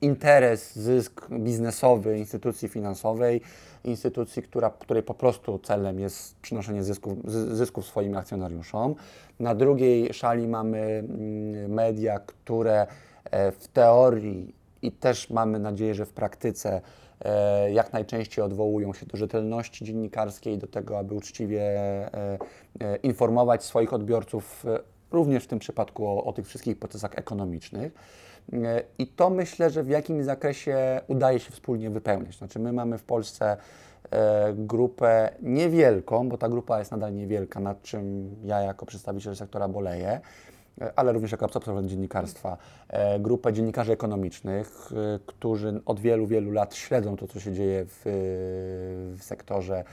interes, 0.00 0.76
zysk 0.76 1.28
biznesowy 1.30 2.18
instytucji 2.18 2.68
finansowej, 2.68 3.40
instytucji, 3.84 4.42
która, 4.42 4.70
której 4.70 5.02
po 5.02 5.14
prostu 5.14 5.58
celem 5.58 6.00
jest 6.00 6.36
przynoszenie 6.40 6.82
zysków, 6.82 7.18
zy- 7.24 7.56
zysków 7.56 7.86
swoim 7.86 8.16
akcjonariuszom. 8.16 8.94
Na 9.40 9.54
drugiej 9.54 10.14
szali 10.14 10.48
mamy 10.48 10.78
mm, 10.80 11.72
media, 11.72 12.18
które 12.18 12.86
w 13.60 13.68
teorii 13.72 14.54
i 14.82 14.92
też 14.92 15.30
mamy 15.30 15.58
nadzieję, 15.58 15.94
że 15.94 16.06
w 16.06 16.12
praktyce 16.12 16.80
jak 17.72 17.92
najczęściej 17.92 18.44
odwołują 18.44 18.92
się 18.92 19.06
do 19.06 19.16
rzetelności 19.16 19.84
dziennikarskiej, 19.84 20.58
do 20.58 20.66
tego, 20.66 20.98
aby 20.98 21.14
uczciwie 21.14 21.62
e, 21.62 22.38
e, 22.80 22.96
informować 22.96 23.64
swoich 23.64 23.92
odbiorców, 23.92 24.66
e, 24.66 24.78
również 25.10 25.44
w 25.44 25.46
tym 25.46 25.58
przypadku 25.58 26.06
o, 26.06 26.24
o 26.24 26.32
tych 26.32 26.46
wszystkich 26.46 26.78
procesach 26.78 27.18
ekonomicznych. 27.18 27.92
E, 28.52 28.82
I 28.98 29.06
to 29.06 29.30
myślę, 29.30 29.70
że 29.70 29.82
w 29.82 29.88
jakimś 29.88 30.24
zakresie 30.24 31.00
udaje 31.06 31.40
się 31.40 31.50
wspólnie 31.50 31.90
wypełniać. 31.90 32.38
Znaczy, 32.38 32.58
my 32.58 32.72
mamy 32.72 32.98
w 32.98 33.04
Polsce 33.04 33.56
e, 34.10 34.52
grupę 34.56 35.30
niewielką, 35.42 36.28
bo 36.28 36.38
ta 36.38 36.48
grupa 36.48 36.78
jest 36.78 36.90
nadal 36.90 37.14
niewielka, 37.14 37.60
nad 37.60 37.82
czym 37.82 38.36
ja 38.44 38.60
jako 38.60 38.86
przedstawiciel 38.86 39.36
sektora 39.36 39.68
boleję, 39.68 40.08
e, 40.10 40.20
ale 40.96 41.12
również 41.12 41.32
jako 41.32 41.46
absolwent 41.46 41.88
dziennikarstwa, 41.88 42.56
e, 42.88 43.20
grupę 43.20 43.52
dziennikarzy 43.52 43.92
ekonomicznych, 43.92 44.90
e, 44.92 45.18
którzy 45.26 45.80
od 45.86 46.00
wielu, 46.00 46.26
wielu 46.26 46.50
lat 46.50 46.74
śledzą 46.74 47.16
to, 47.16 47.28
co 47.28 47.40
się 47.40 47.52
dzieje 47.52 47.84
w, 47.88 48.02
w 49.18 49.24
sektorze 49.24 49.84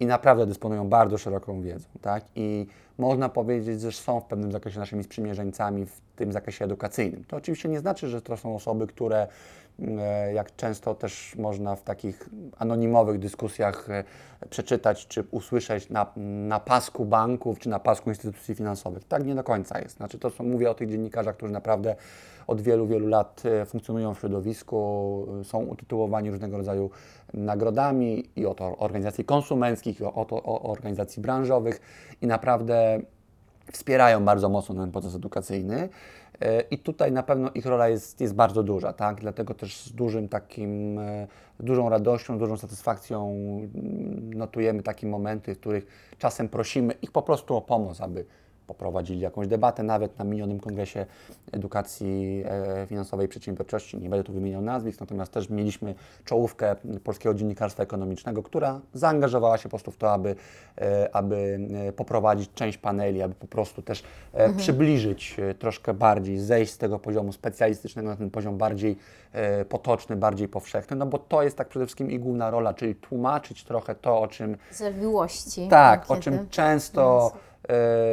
i 0.00 0.06
naprawdę 0.06 0.46
dysponują 0.46 0.88
bardzo 0.88 1.18
szeroką 1.18 1.62
wiedzą. 1.62 1.88
Tak? 2.00 2.24
I 2.36 2.66
można 2.98 3.28
powiedzieć, 3.28 3.80
że 3.80 3.92
są 3.92 4.20
w 4.20 4.24
pewnym 4.24 4.52
zakresie 4.52 4.80
naszymi 4.80 5.04
sprzymierzeńcami 5.04 5.86
w 5.86 6.00
tym 6.16 6.32
zakresie 6.32 6.64
edukacyjnym. 6.64 7.24
To 7.24 7.36
oczywiście 7.36 7.68
nie 7.68 7.80
znaczy, 7.80 8.08
że 8.08 8.22
to 8.22 8.36
są 8.36 8.54
osoby, 8.54 8.86
które 8.86 9.26
e, 9.82 10.32
jak 10.32 10.56
często 10.56 10.94
też 10.94 11.36
można 11.36 11.76
w 11.76 11.82
takich 11.82 12.28
anonimowych 12.58 13.18
dyskusjach 13.18 13.90
e, 13.90 14.04
przeczytać 14.50 15.06
czy 15.06 15.24
usłyszeć 15.30 15.90
na, 15.90 16.06
na 16.48 16.60
pasku 16.60 17.04
banków 17.04 17.58
czy 17.58 17.68
na 17.68 17.78
pasku 17.78 18.10
instytucji 18.10 18.54
finansowych. 18.54 19.04
Tak 19.04 19.26
nie 19.26 19.34
do 19.34 19.44
końca 19.44 19.80
jest. 19.80 19.96
Znaczy 19.96 20.18
to 20.18 20.30
są, 20.30 20.44
mówię 20.44 20.70
o 20.70 20.74
tych 20.74 20.90
dziennikarzach, 20.90 21.36
którzy 21.36 21.52
naprawdę 21.52 21.96
od 22.46 22.60
wielu, 22.60 22.86
wielu 22.86 23.06
lat 23.06 23.42
e, 23.44 23.66
funkcjonują 23.66 24.14
w 24.14 24.18
środowisku, 24.18 25.26
są 25.44 25.58
utytułowani 25.58 26.30
różnego 26.30 26.56
rodzaju 26.56 26.90
nagrodami 27.34 28.24
i 28.36 28.46
od 28.46 28.60
or- 28.60 28.74
organizacji 28.78 29.24
konsumenckich, 29.24 30.00
i 30.00 30.04
od 30.04 30.28
organizacji 30.44 31.22
branżowych 31.22 31.80
i 32.22 32.26
naprawdę 32.26 33.00
wspierają 33.72 34.24
bardzo 34.24 34.48
mocno 34.48 34.74
ten 34.74 34.92
proces 34.92 35.14
edukacyjny. 35.14 35.88
E, 36.40 36.60
I 36.60 36.78
tutaj 36.78 37.12
na 37.12 37.22
pewno 37.22 37.50
ich 37.54 37.66
rola 37.66 37.88
jest, 37.88 38.20
jest 38.20 38.34
bardzo 38.34 38.62
duża, 38.62 38.92
tak? 38.92 39.20
Dlatego 39.20 39.54
też 39.54 39.80
z 39.80 39.92
dużym 39.92 40.28
takim, 40.28 40.98
e, 40.98 41.26
dużą 41.60 41.88
radością, 41.88 42.38
dużą 42.38 42.56
satysfakcją 42.56 43.30
mm, 43.30 44.34
notujemy 44.34 44.82
takie 44.82 45.06
momenty, 45.06 45.54
w 45.54 45.60
których 45.60 45.86
czasem 46.18 46.48
prosimy 46.48 46.94
ich 47.02 47.12
po 47.12 47.22
prostu 47.22 47.56
o 47.56 47.60
pomoc, 47.60 48.00
aby 48.00 48.24
poprowadzili 48.66 49.20
jakąś 49.20 49.46
debatę, 49.48 49.82
nawet 49.82 50.18
na 50.18 50.24
minionym 50.24 50.60
kongresie 50.60 51.06
edukacji 51.52 52.44
e, 52.46 52.86
finansowej 52.86 53.26
i 53.26 53.28
przedsiębiorczości. 53.28 53.98
Nie 53.98 54.08
będę 54.10 54.24
tu 54.24 54.32
wymieniał 54.32 54.62
nazwisk, 54.62 55.00
natomiast 55.00 55.32
też 55.32 55.50
mieliśmy 55.50 55.94
czołówkę 56.24 56.76
polskiego 57.04 57.34
dziennikarstwa 57.34 57.82
ekonomicznego, 57.82 58.42
która 58.42 58.80
zaangażowała 58.94 59.58
się 59.58 59.62
po 59.62 59.68
prostu 59.70 59.90
w 59.90 59.96
to, 59.96 60.12
aby, 60.12 60.36
e, 60.78 61.16
aby 61.16 61.58
e, 61.88 61.92
poprowadzić 61.92 62.50
część 62.54 62.78
paneli, 62.78 63.22
aby 63.22 63.34
po 63.34 63.46
prostu 63.46 63.82
też 63.82 64.02
e, 64.32 64.52
przybliżyć 64.52 65.36
troszkę 65.58 65.94
bardziej, 65.94 66.38
zejść 66.38 66.72
z 66.72 66.78
tego 66.78 66.98
poziomu 66.98 67.32
specjalistycznego 67.32 68.08
na 68.08 68.16
ten 68.16 68.30
poziom 68.30 68.58
bardziej 68.58 68.96
potoczny, 69.68 70.16
bardziej 70.16 70.48
powszechny, 70.48 70.96
no 70.96 71.06
bo 71.06 71.18
to 71.18 71.42
jest 71.42 71.56
tak 71.56 71.68
przede 71.68 71.86
wszystkim 71.86 72.10
i 72.10 72.18
główna 72.18 72.50
rola, 72.50 72.74
czyli 72.74 72.94
tłumaczyć 72.94 73.64
trochę 73.64 73.94
to, 73.94 74.20
o 74.20 74.28
czym 74.28 74.56
Zawiłości. 74.72 75.68
tak, 75.68 76.10
o 76.10 76.14
kiedy- 76.14 76.22
czym 76.22 76.48
często 76.48 77.32
e, 77.34 77.53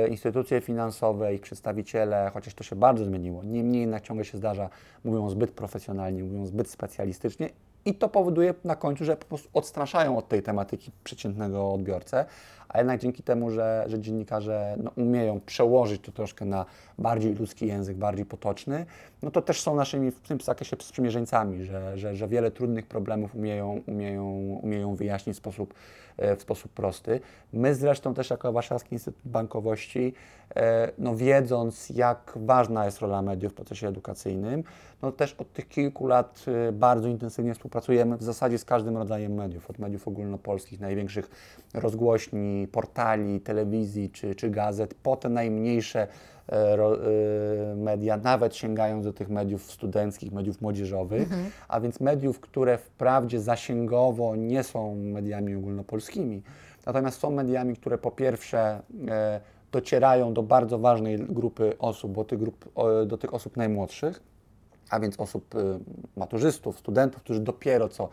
instytucje 0.09 0.61
finansowe, 0.61 1.33
ich 1.33 1.41
przedstawiciele, 1.41 2.31
chociaż 2.33 2.53
to 2.53 2.63
się 2.63 2.75
bardzo 2.75 3.05
zmieniło, 3.05 3.43
niemniej 3.43 3.81
jednak 3.81 4.03
ciągle 4.03 4.25
się 4.25 4.37
zdarza, 4.37 4.69
mówią 5.03 5.29
zbyt 5.29 5.51
profesjonalnie, 5.51 6.23
mówią 6.23 6.45
zbyt 6.45 6.69
specjalistycznie 6.69 7.49
i 7.85 7.93
to 7.93 8.09
powoduje 8.09 8.53
na 8.63 8.75
końcu, 8.75 9.05
że 9.05 9.17
po 9.17 9.25
prostu 9.25 9.49
odstraszają 9.53 10.17
od 10.17 10.27
tej 10.27 10.43
tematyki 10.43 10.91
przeciętnego 11.03 11.73
odbiorcę, 11.73 12.25
a 12.69 12.77
jednak 12.77 12.99
dzięki 13.01 13.23
temu, 13.23 13.51
że, 13.51 13.85
że 13.87 13.99
dziennikarze 13.99 14.75
no, 14.83 14.91
umieją 14.95 15.39
przełożyć 15.45 16.01
to 16.01 16.11
troszkę 16.11 16.45
na 16.45 16.65
bardziej 16.97 17.35
ludzki 17.35 17.67
język, 17.67 17.97
bardziej 17.97 18.25
potoczny, 18.25 18.85
no 19.21 19.31
to 19.31 19.41
też 19.41 19.61
są 19.61 19.75
naszymi 19.75 20.11
w 20.11 20.19
tym 20.19 20.41
zakresie 20.41 20.77
sprzymierzeńcami, 20.79 21.63
że, 21.63 21.97
że, 21.97 22.15
że 22.15 22.27
wiele 22.27 22.51
trudnych 22.51 22.85
problemów 22.85 23.35
umieją, 23.35 23.81
umieją, 23.87 24.25
umieją 24.61 24.95
wyjaśnić 24.95 25.35
w 25.35 25.37
sposób, 25.37 25.73
e, 25.73 26.10
w 26.37 26.41
sposób 26.41 26.71
prosty. 26.71 27.19
My 27.53 27.75
zresztą 27.75 28.13
też 28.13 28.29
jako 28.29 28.51
Warszawski 28.51 28.95
Instytut 28.95 29.21
Bankowości, 29.25 30.13
e, 30.55 30.91
no 30.97 31.15
wiedząc 31.15 31.89
jak 31.89 32.33
ważna 32.35 32.85
jest 32.85 32.99
rola 32.99 33.21
mediów 33.21 33.51
w 33.51 33.55
procesie 33.55 33.87
edukacyjnym, 33.87 34.63
no 35.01 35.11
też 35.11 35.33
od 35.33 35.53
tych 35.53 35.67
kilku 35.67 36.07
lat 36.07 36.45
e, 36.67 36.71
bardzo 36.71 37.07
intensywnie 37.07 37.53
współpracujemy 37.53 38.17
w 38.17 38.23
zasadzie 38.23 38.57
z 38.57 38.65
każdym 38.65 38.97
rodzajem 38.97 39.33
mediów, 39.33 39.69
od 39.69 39.79
mediów 39.79 40.07
ogólnopolskich, 40.07 40.79
największych 40.79 41.29
rozgłośni, 41.73 42.67
portali, 42.71 43.41
telewizji 43.41 44.09
czy, 44.09 44.35
czy 44.35 44.49
gazet, 44.49 44.93
po 44.93 45.15
te 45.15 45.29
najmniejsze 45.29 45.99
e, 46.01 46.07
e, 46.07 46.40
media, 47.75 48.17
nawet 48.17 48.55
sięgając 48.55 49.05
do 49.05 49.13
tych 49.13 49.29
mediów 49.29 49.71
studenckich, 49.71 50.31
mediów 50.31 50.61
młodzieżowych, 50.61 51.29
a 51.67 51.79
więc 51.79 51.99
mediów, 51.99 52.39
które 52.39 52.77
wprawdzie 52.77 53.41
zasięgowo 53.41 54.35
nie 54.35 54.63
są 54.63 54.95
mediami 54.95 55.55
ogólnopolskimi, 55.55 56.41
natomiast 56.85 57.19
są 57.19 57.31
mediami, 57.31 57.75
które 57.75 57.97
po 57.97 58.11
pierwsze 58.11 58.81
e, 59.07 59.41
docierają 59.71 60.33
do 60.33 60.43
bardzo 60.43 60.79
ważnej 60.79 61.19
grupy 61.19 61.73
osób, 61.79 62.11
bo 62.11 62.23
tych 62.23 62.39
grup, 62.39 62.69
do 63.05 63.17
tych 63.17 63.33
osób 63.33 63.57
najmłodszych, 63.57 64.23
a 64.89 64.99
więc 64.99 65.19
osób 65.19 65.55
maturzystów, 66.15 66.79
studentów, 66.79 67.23
którzy 67.23 67.39
dopiero 67.39 67.89
co 67.89 68.09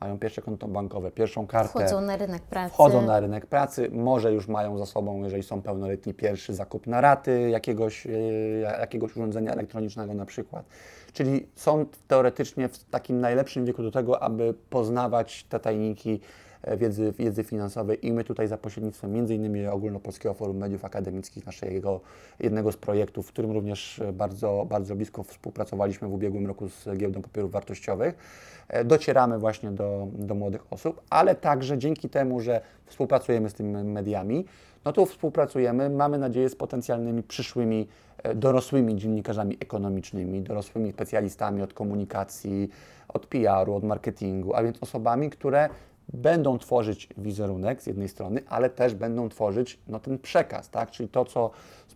mają 0.00 0.18
pierwsze 0.18 0.42
konto 0.42 0.68
bankowe, 0.68 1.10
pierwszą 1.10 1.46
kartę, 1.46 1.68
Wchodzą 1.70 2.00
na 2.00 2.16
rynek 2.16 2.42
pracy. 2.42 2.74
wchodzą 2.74 3.02
na 3.02 3.20
rynek 3.20 3.46
pracy, 3.46 3.88
może 3.92 4.32
już 4.32 4.48
mają 4.48 4.78
za 4.78 4.86
sobą, 4.86 5.24
jeżeli 5.24 5.42
są 5.42 5.62
pełnoletni, 5.62 6.14
pierwszy 6.14 6.54
zakup 6.54 6.86
na 6.86 7.00
raty 7.00 7.50
jakiegoś, 7.50 8.06
y, 8.06 8.62
jakiegoś 8.80 9.16
urządzenia 9.16 9.52
elektronicznego 9.52 10.14
na 10.14 10.26
przykład. 10.26 10.64
Czyli 11.12 11.46
są 11.54 11.86
teoretycznie 12.08 12.68
w 12.68 12.84
takim 12.84 13.20
najlepszym 13.20 13.64
wieku 13.64 13.82
do 13.82 13.90
tego, 13.90 14.22
aby 14.22 14.54
poznawać 14.70 15.44
te 15.44 15.60
tajniki 15.60 16.20
e, 16.62 16.76
wiedzy, 16.76 17.12
wiedzy 17.18 17.44
finansowej 17.44 18.06
i 18.06 18.12
my 18.12 18.24
tutaj 18.24 18.48
za 18.48 18.56
pośrednictwem 18.58 19.14
m.in. 19.14 19.68
Ogólnopolskiego 19.68 20.34
Forum 20.34 20.56
Mediów 20.56 20.84
Akademickich, 20.84 21.46
naszego 21.46 22.00
jednego 22.40 22.72
z 22.72 22.76
projektów, 22.76 23.26
w 23.26 23.32
którym 23.32 23.50
również 23.52 23.98
e, 23.98 24.12
bardzo, 24.12 24.66
bardzo 24.68 24.96
blisko 24.96 25.22
współpracowaliśmy 25.22 26.08
w 26.08 26.12
ubiegłym 26.12 26.46
roku 26.46 26.68
z 26.68 26.88
Giełdą 26.96 27.22
Papierów 27.22 27.52
Wartościowych, 27.52 28.14
e, 28.14 28.59
docieramy 28.84 29.38
właśnie 29.38 29.70
do, 29.70 30.06
do 30.12 30.34
młodych 30.34 30.66
osób, 30.70 31.00
ale 31.10 31.34
także 31.34 31.78
dzięki 31.78 32.08
temu, 32.08 32.40
że 32.40 32.60
współpracujemy 32.86 33.50
z 33.50 33.54
tymi 33.54 33.84
mediami, 33.84 34.44
no 34.84 34.92
to 34.92 35.06
współpracujemy, 35.06 35.90
mamy 35.90 36.18
nadzieję, 36.18 36.48
z 36.48 36.56
potencjalnymi 36.56 37.22
przyszłymi 37.22 37.88
e, 38.22 38.34
dorosłymi 38.34 38.96
dziennikarzami 38.96 39.56
ekonomicznymi, 39.60 40.42
dorosłymi 40.42 40.92
specjalistami 40.92 41.62
od 41.62 41.74
komunikacji, 41.74 42.70
od 43.08 43.26
PR-u, 43.26 43.74
od 43.74 43.84
marketingu, 43.84 44.54
a 44.54 44.62
więc 44.62 44.78
osobami, 44.80 45.30
które 45.30 45.68
będą 46.12 46.58
tworzyć 46.58 47.08
wizerunek 47.18 47.82
z 47.82 47.86
jednej 47.86 48.08
strony, 48.08 48.42
ale 48.48 48.70
też 48.70 48.94
będą 48.94 49.28
tworzyć 49.28 49.78
no, 49.88 50.00
ten 50.00 50.18
przekaz, 50.18 50.70
tak? 50.70 50.90
czyli 50.90 51.08
to, 51.08 51.24
co 51.24 51.50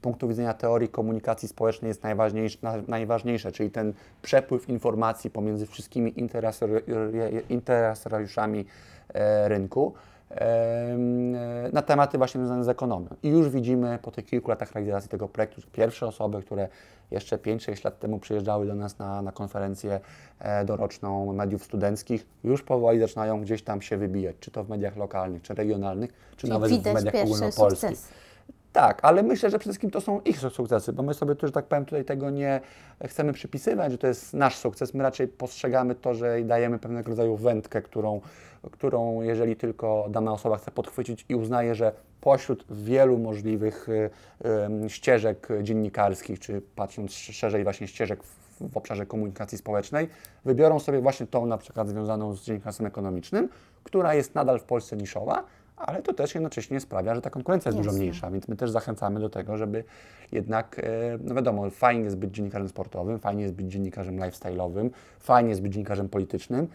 punktu 0.04 0.28
widzenia 0.28 0.54
teorii 0.54 0.88
komunikacji 0.88 1.48
społecznej 1.48 1.88
jest 1.88 2.02
najważniejsze, 2.02 2.58
na- 2.62 2.82
najważniejsze 2.88 3.52
czyli 3.52 3.70
ten 3.70 3.92
przepływ 4.22 4.68
informacji 4.68 5.30
pomiędzy 5.30 5.66
wszystkimi 5.66 6.14
interesari- 6.14 6.82
interesariuszami 7.48 8.64
e, 9.14 9.48
rynku 9.48 9.92
e, 10.30 10.96
na 11.72 11.82
tematy 11.82 12.18
właśnie 12.18 12.40
związane 12.40 12.64
z 12.64 12.68
ekonomią. 12.68 13.08
I 13.22 13.28
już 13.28 13.48
widzimy 13.48 13.98
po 14.02 14.10
tych 14.10 14.24
kilku 14.26 14.50
latach 14.50 14.72
realizacji 14.72 15.10
tego 15.10 15.28
projektu, 15.28 15.60
że 15.60 15.66
pierwsze 15.72 16.06
osoby, 16.06 16.42
które 16.42 16.68
jeszcze 17.10 17.36
5-6 17.36 17.84
lat 17.84 17.98
temu 17.98 18.18
przyjeżdżały 18.18 18.66
do 18.66 18.74
nas 18.74 18.98
na, 18.98 19.22
na 19.22 19.32
konferencję 19.32 20.00
e, 20.38 20.64
doroczną 20.64 21.32
mediów 21.32 21.64
studenckich, 21.64 22.26
już 22.44 22.62
powoli 22.62 23.00
zaczynają 23.00 23.40
gdzieś 23.40 23.62
tam 23.62 23.82
się 23.82 23.96
wybijać, 23.96 24.36
czy 24.40 24.50
to 24.50 24.64
w 24.64 24.68
mediach 24.68 24.96
lokalnych, 24.96 25.42
czy 25.42 25.54
regionalnych, 25.54 26.10
czy 26.36 26.48
nawet 26.48 26.72
w 26.72 26.94
mediach 26.94 27.14
ogólnopolskich. 27.14 27.90
sukcesy. 27.90 28.23
Tak, 28.74 28.98
ale 29.02 29.22
myślę, 29.22 29.50
że 29.50 29.58
przede 29.58 29.72
wszystkim 29.72 29.90
to 29.90 30.00
są 30.00 30.20
ich 30.20 30.38
sukcesy, 30.38 30.92
bo 30.92 31.02
my 31.02 31.14
sobie 31.14 31.34
że 31.42 31.52
tak 31.52 31.64
powiem, 31.64 31.84
tutaj 31.84 32.04
tego 32.04 32.30
nie 32.30 32.60
chcemy 33.06 33.32
przypisywać, 33.32 33.92
że 33.92 33.98
to 33.98 34.06
jest 34.06 34.34
nasz 34.34 34.56
sukces. 34.56 34.94
My 34.94 35.02
raczej 35.02 35.28
postrzegamy 35.28 35.94
to, 35.94 36.14
że 36.14 36.42
dajemy 36.44 36.78
pewnego 36.78 37.10
rodzaju 37.10 37.36
wędkę, 37.36 37.82
którą, 37.82 38.20
którą 38.70 39.22
jeżeli 39.22 39.56
tylko 39.56 40.06
dana 40.10 40.32
osoba 40.32 40.56
chce 40.56 40.70
podchwycić 40.70 41.26
i 41.28 41.34
uznaje, 41.34 41.74
że 41.74 41.92
pośród 42.20 42.64
wielu 42.70 43.18
możliwych 43.18 43.88
y, 43.88 44.10
ścieżek 44.88 45.48
dziennikarskich, 45.62 46.40
czy 46.40 46.62
patrząc 46.76 47.12
szerzej 47.12 47.64
właśnie 47.64 47.88
ścieżek 47.88 48.22
w 48.60 48.76
obszarze 48.76 49.06
komunikacji 49.06 49.58
społecznej, 49.58 50.08
wybiorą 50.44 50.80
sobie 50.80 51.00
właśnie 51.00 51.26
tą 51.26 51.46
na 51.46 51.58
przykład 51.58 51.88
związaną 51.88 52.34
z 52.34 52.44
dziennikarstwem 52.44 52.86
ekonomicznym, 52.86 53.48
która 53.84 54.14
jest 54.14 54.34
nadal 54.34 54.58
w 54.58 54.64
Polsce 54.64 54.96
niszowa, 54.96 55.44
ale 55.76 56.02
to 56.02 56.14
też 56.14 56.34
jednocześnie 56.34 56.80
sprawia, 56.80 57.14
że 57.14 57.22
ta 57.22 57.30
konkurencja 57.30 57.68
jest 57.68 57.78
dużo 57.78 57.90
Jasne. 57.90 58.00
mniejsza, 58.00 58.30
więc 58.30 58.48
my 58.48 58.56
też 58.56 58.70
zachęcamy 58.70 59.20
do 59.20 59.28
tego, 59.28 59.56
żeby 59.56 59.84
jednak, 60.32 60.78
e, 60.78 60.82
no 61.20 61.34
wiadomo, 61.34 61.70
fajnie 61.70 62.04
jest 62.04 62.16
być 62.16 62.34
dziennikarzem 62.34 62.68
sportowym, 62.68 63.18
fajnie 63.18 63.42
jest 63.42 63.54
być 63.54 63.66
dziennikarzem 63.66 64.16
lifestyle'owym, 64.16 64.90
fajnie 65.20 65.50
jest 65.50 65.62
być 65.62 65.72
dziennikarzem 65.72 66.08
politycznym, 66.08 66.68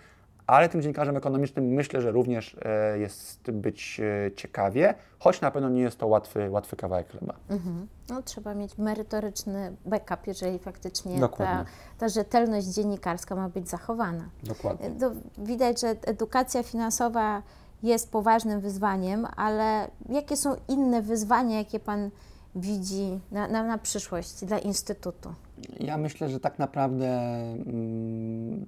ale 0.48 0.70
tym 0.70 0.82
dziennikarzem 0.82 1.18
ekonomicznym 1.18 1.66
myślę, 1.66 2.02
że 2.02 2.12
również 2.12 2.58
e, 2.62 3.00
jest 3.00 3.52
być 3.52 4.02
e, 4.28 4.32
ciekawie, 4.32 4.94
choć 5.20 5.42
na 5.42 5.52
pewno 5.52 5.70
nie 5.70 5.82
jest 5.82 5.98
to 5.98 6.08
łatwy, 6.08 6.50
łatwy 6.50 6.76
kawałek 6.76 7.10
chleba. 7.10 7.34
Mhm. 7.50 7.88
No, 8.10 8.22
trzeba 8.22 8.56
mieć 8.56 8.78
merytoryczny 8.78 9.76
backup, 9.86 10.28
jeżeli 10.28 10.60
faktycznie 10.60 11.20
ta, 11.38 11.66
ta 11.98 12.10
rzetelność 12.10 12.68
dziennikarska 12.68 13.36
ma 13.36 13.50
być 13.50 13.70
zachowana. 13.70 14.24
Dokładnie. 14.44 14.92
To 15.00 15.12
widać, 15.38 15.82
że 15.82 15.88
edukacja 15.88 16.64
finansowa 16.64 17.42
jest 17.84 18.12
poważnym 18.12 18.62
wyzwaniem, 18.62 19.28
ale 19.36 19.88
jakie 20.10 20.38
są 20.38 20.56
inne 20.68 21.02
wyzwania, 21.02 21.58
jakie 21.58 21.80
Pan 21.80 22.10
widzi 22.56 23.20
na, 23.32 23.48
na, 23.48 23.64
na 23.64 23.78
przyszłość 23.78 24.46
dla 24.46 24.60
Instytutu? 24.60 25.34
Ja 25.80 25.98
myślę, 25.98 26.30
że 26.30 26.40
tak 26.40 26.60
naprawdę 26.60 27.20
mm, 27.66 28.66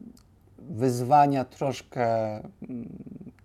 wyzwania 0.60 1.45
troszkę 1.45 2.36
mm, 2.38 2.89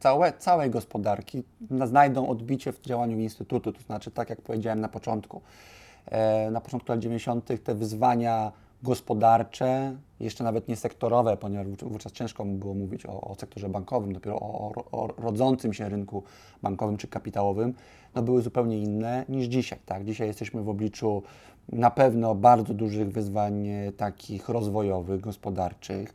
całe, 0.00 0.32
całej 0.32 0.70
gospodarki 0.70 1.42
na- 1.70 1.86
znajdą 1.86 2.28
odbicie 2.28 2.72
w 2.72 2.80
działaniu 2.80 3.18
Instytutu. 3.18 3.72
To 3.72 3.80
znaczy, 3.80 4.10
tak 4.10 4.30
jak 4.30 4.40
powiedziałem 4.40 4.80
na 4.80 4.88
początku, 4.88 5.40
e, 6.06 6.50
na 6.50 6.60
początku 6.60 6.92
lat 6.92 7.00
90. 7.00 7.50
te 7.64 7.74
wyzwania 7.74 8.52
gospodarcze, 8.82 9.96
jeszcze 10.20 10.44
nawet 10.44 10.68
nie 10.68 10.76
sektorowe, 10.76 11.36
ponieważ 11.36 11.66
wówczas- 11.66 12.12
ciężko 12.12 12.44
było 12.44 12.74
mówić 12.74 13.06
o, 13.06 13.20
o 13.20 13.34
sektorze 13.34 13.68
bankowym, 13.68 14.12
dopiero 14.12 14.36
o, 14.36 14.72
o, 14.92 15.08
rodzącym 15.18 15.72
się 15.72 15.88
rynku 15.88 16.22
bankowym 16.62 16.96
czy 16.96 17.08
kapitałowym, 17.08 17.74
no 18.14 18.22
były 18.22 18.42
zupełnie 18.42 18.78
inne 18.78 19.24
niż 19.28 19.46
dzisiaj. 19.46 19.78
Tak? 19.86 20.04
Dzisiaj 20.04 20.28
jesteśmy 20.28 20.62
w 20.62 20.68
obliczu 20.68 21.22
na 21.72 21.90
pewno 21.90 22.34
bardzo 22.34 22.74
dużych 22.74 23.12
wyzwań 23.12 23.68
e, 23.68 23.92
takich 23.92 24.48
rozwojowych, 24.48 25.20
gospodarczych, 25.20 26.12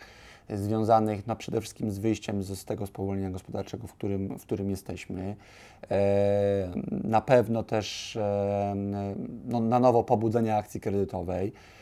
e, 0.47 0.57
związanych 0.57 1.27
no, 1.27 1.35
przede 1.35 1.61
wszystkim 1.61 1.91
z 1.91 1.99
wyjściem 1.99 2.43
z, 2.43 2.65
tego 2.65 2.87
spowolnienia 2.87 3.29
gospodarczego, 3.29 3.87
w 3.87 3.93
którym, 3.93 4.39
w 4.39 4.41
którym 4.41 4.69
jesteśmy. 4.69 5.35
E, 5.91 6.71
na 7.03 7.21
pewno 7.21 7.63
też 7.63 8.15
e, 8.15 8.73
no, 9.45 9.59
na 9.59 9.79
nowo 9.79 10.03
pobudzenia 10.03 10.57
akcji 10.57 10.79
kredytowej, 10.79 11.47
e, 11.47 11.80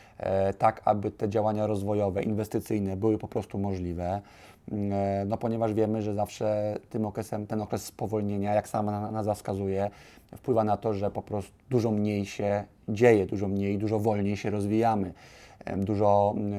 tak 0.58 0.82
aby 0.84 1.10
te 1.10 1.28
działania 1.28 1.66
rozwojowe, 1.66 2.22
inwestycyjne 2.22 2.96
były 2.96 3.18
po 3.18 3.28
prostu 3.28 3.58
możliwe. 3.58 4.20
E, 4.72 5.24
No, 5.26 5.36
ponieważ 5.36 5.74
wiemy, 5.74 6.02
że 6.02 6.14
zawsze 6.14 6.76
tym 6.90 7.06
okresem, 7.06 7.46
ten 7.46 7.60
okres 7.60 7.84
spowolnienia, 7.84 8.54
jak 8.54 8.68
sama 8.68 8.92
na- 8.92 9.10
nazwa 9.10 9.34
wskazuje, 9.34 9.90
wpływa 10.36 10.64
na 10.64 10.76
to, 10.76 10.94
że 10.94 11.10
po 11.10 11.22
prostu 11.22 11.52
dużo 11.70 11.90
mniej 11.90 12.26
się 12.26 12.64
dzieje, 12.88 13.26
dużo 13.26 13.48
mniej, 13.48 13.78
dużo 13.78 13.98
wolniej 13.98 14.36
się 14.36 14.50
rozwijamy, 14.50 15.12
dużo 15.76 16.34
mm, 16.36 16.52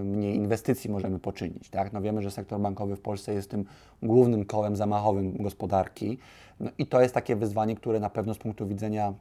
e, 0.00 0.04
mniej 0.04 0.36
inwestycji 0.36 0.90
możemy 0.90 1.18
poczynić. 1.18 1.68
Tak? 1.70 1.92
No 1.92 2.00
wiemy, 2.00 2.22
że 2.22 2.30
sektor 2.30 2.60
bankowy 2.60 2.96
w 2.96 3.00
Polsce 3.00 3.34
jest 3.34 3.50
tym 3.50 3.64
głównym 4.02 4.44
kołem 4.44 4.76
zamachowym 4.76 5.36
gospodarki 5.36 6.18
no 6.60 6.70
i 6.78 6.86
to 6.86 7.00
jest 7.02 7.14
takie 7.14 7.36
wyzwanie, 7.36 7.76
które 7.76 8.00
na 8.00 8.10
pewno 8.10 8.34
z 8.34 8.38
punktu 8.38 8.66
widzenia 8.66 9.12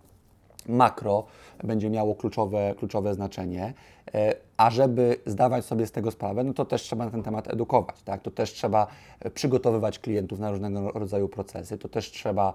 makro 0.68 1.26
będzie 1.64 1.90
miało 1.90 2.16
kluczowe, 2.16 2.76
kluczowe 2.78 3.14
znaczenie. 3.14 3.74
E, 4.14 4.36
A 4.58 4.70
żeby 4.70 5.18
zdawać 5.26 5.66
sobie 5.66 5.88
z 5.88 5.92
tego 5.92 6.12
sprawę, 6.12 6.44
no 6.44 6.54
to 6.54 6.66
też 6.66 6.82
trzeba 6.82 7.06
na 7.06 7.12
ten 7.12 7.24
temat 7.24 7.54
edukować, 7.54 8.02
tak? 8.02 8.22
To 8.22 8.32
też 8.32 8.54
trzeba 8.54 8.88
przygotowywać 9.34 10.00
klientów 10.00 10.40
na 10.40 10.52
różnego 10.52 10.92
rodzaju 10.92 11.30
procesy, 11.30 11.78
to 11.78 11.90
też 11.90 12.12
trzeba, 12.12 12.54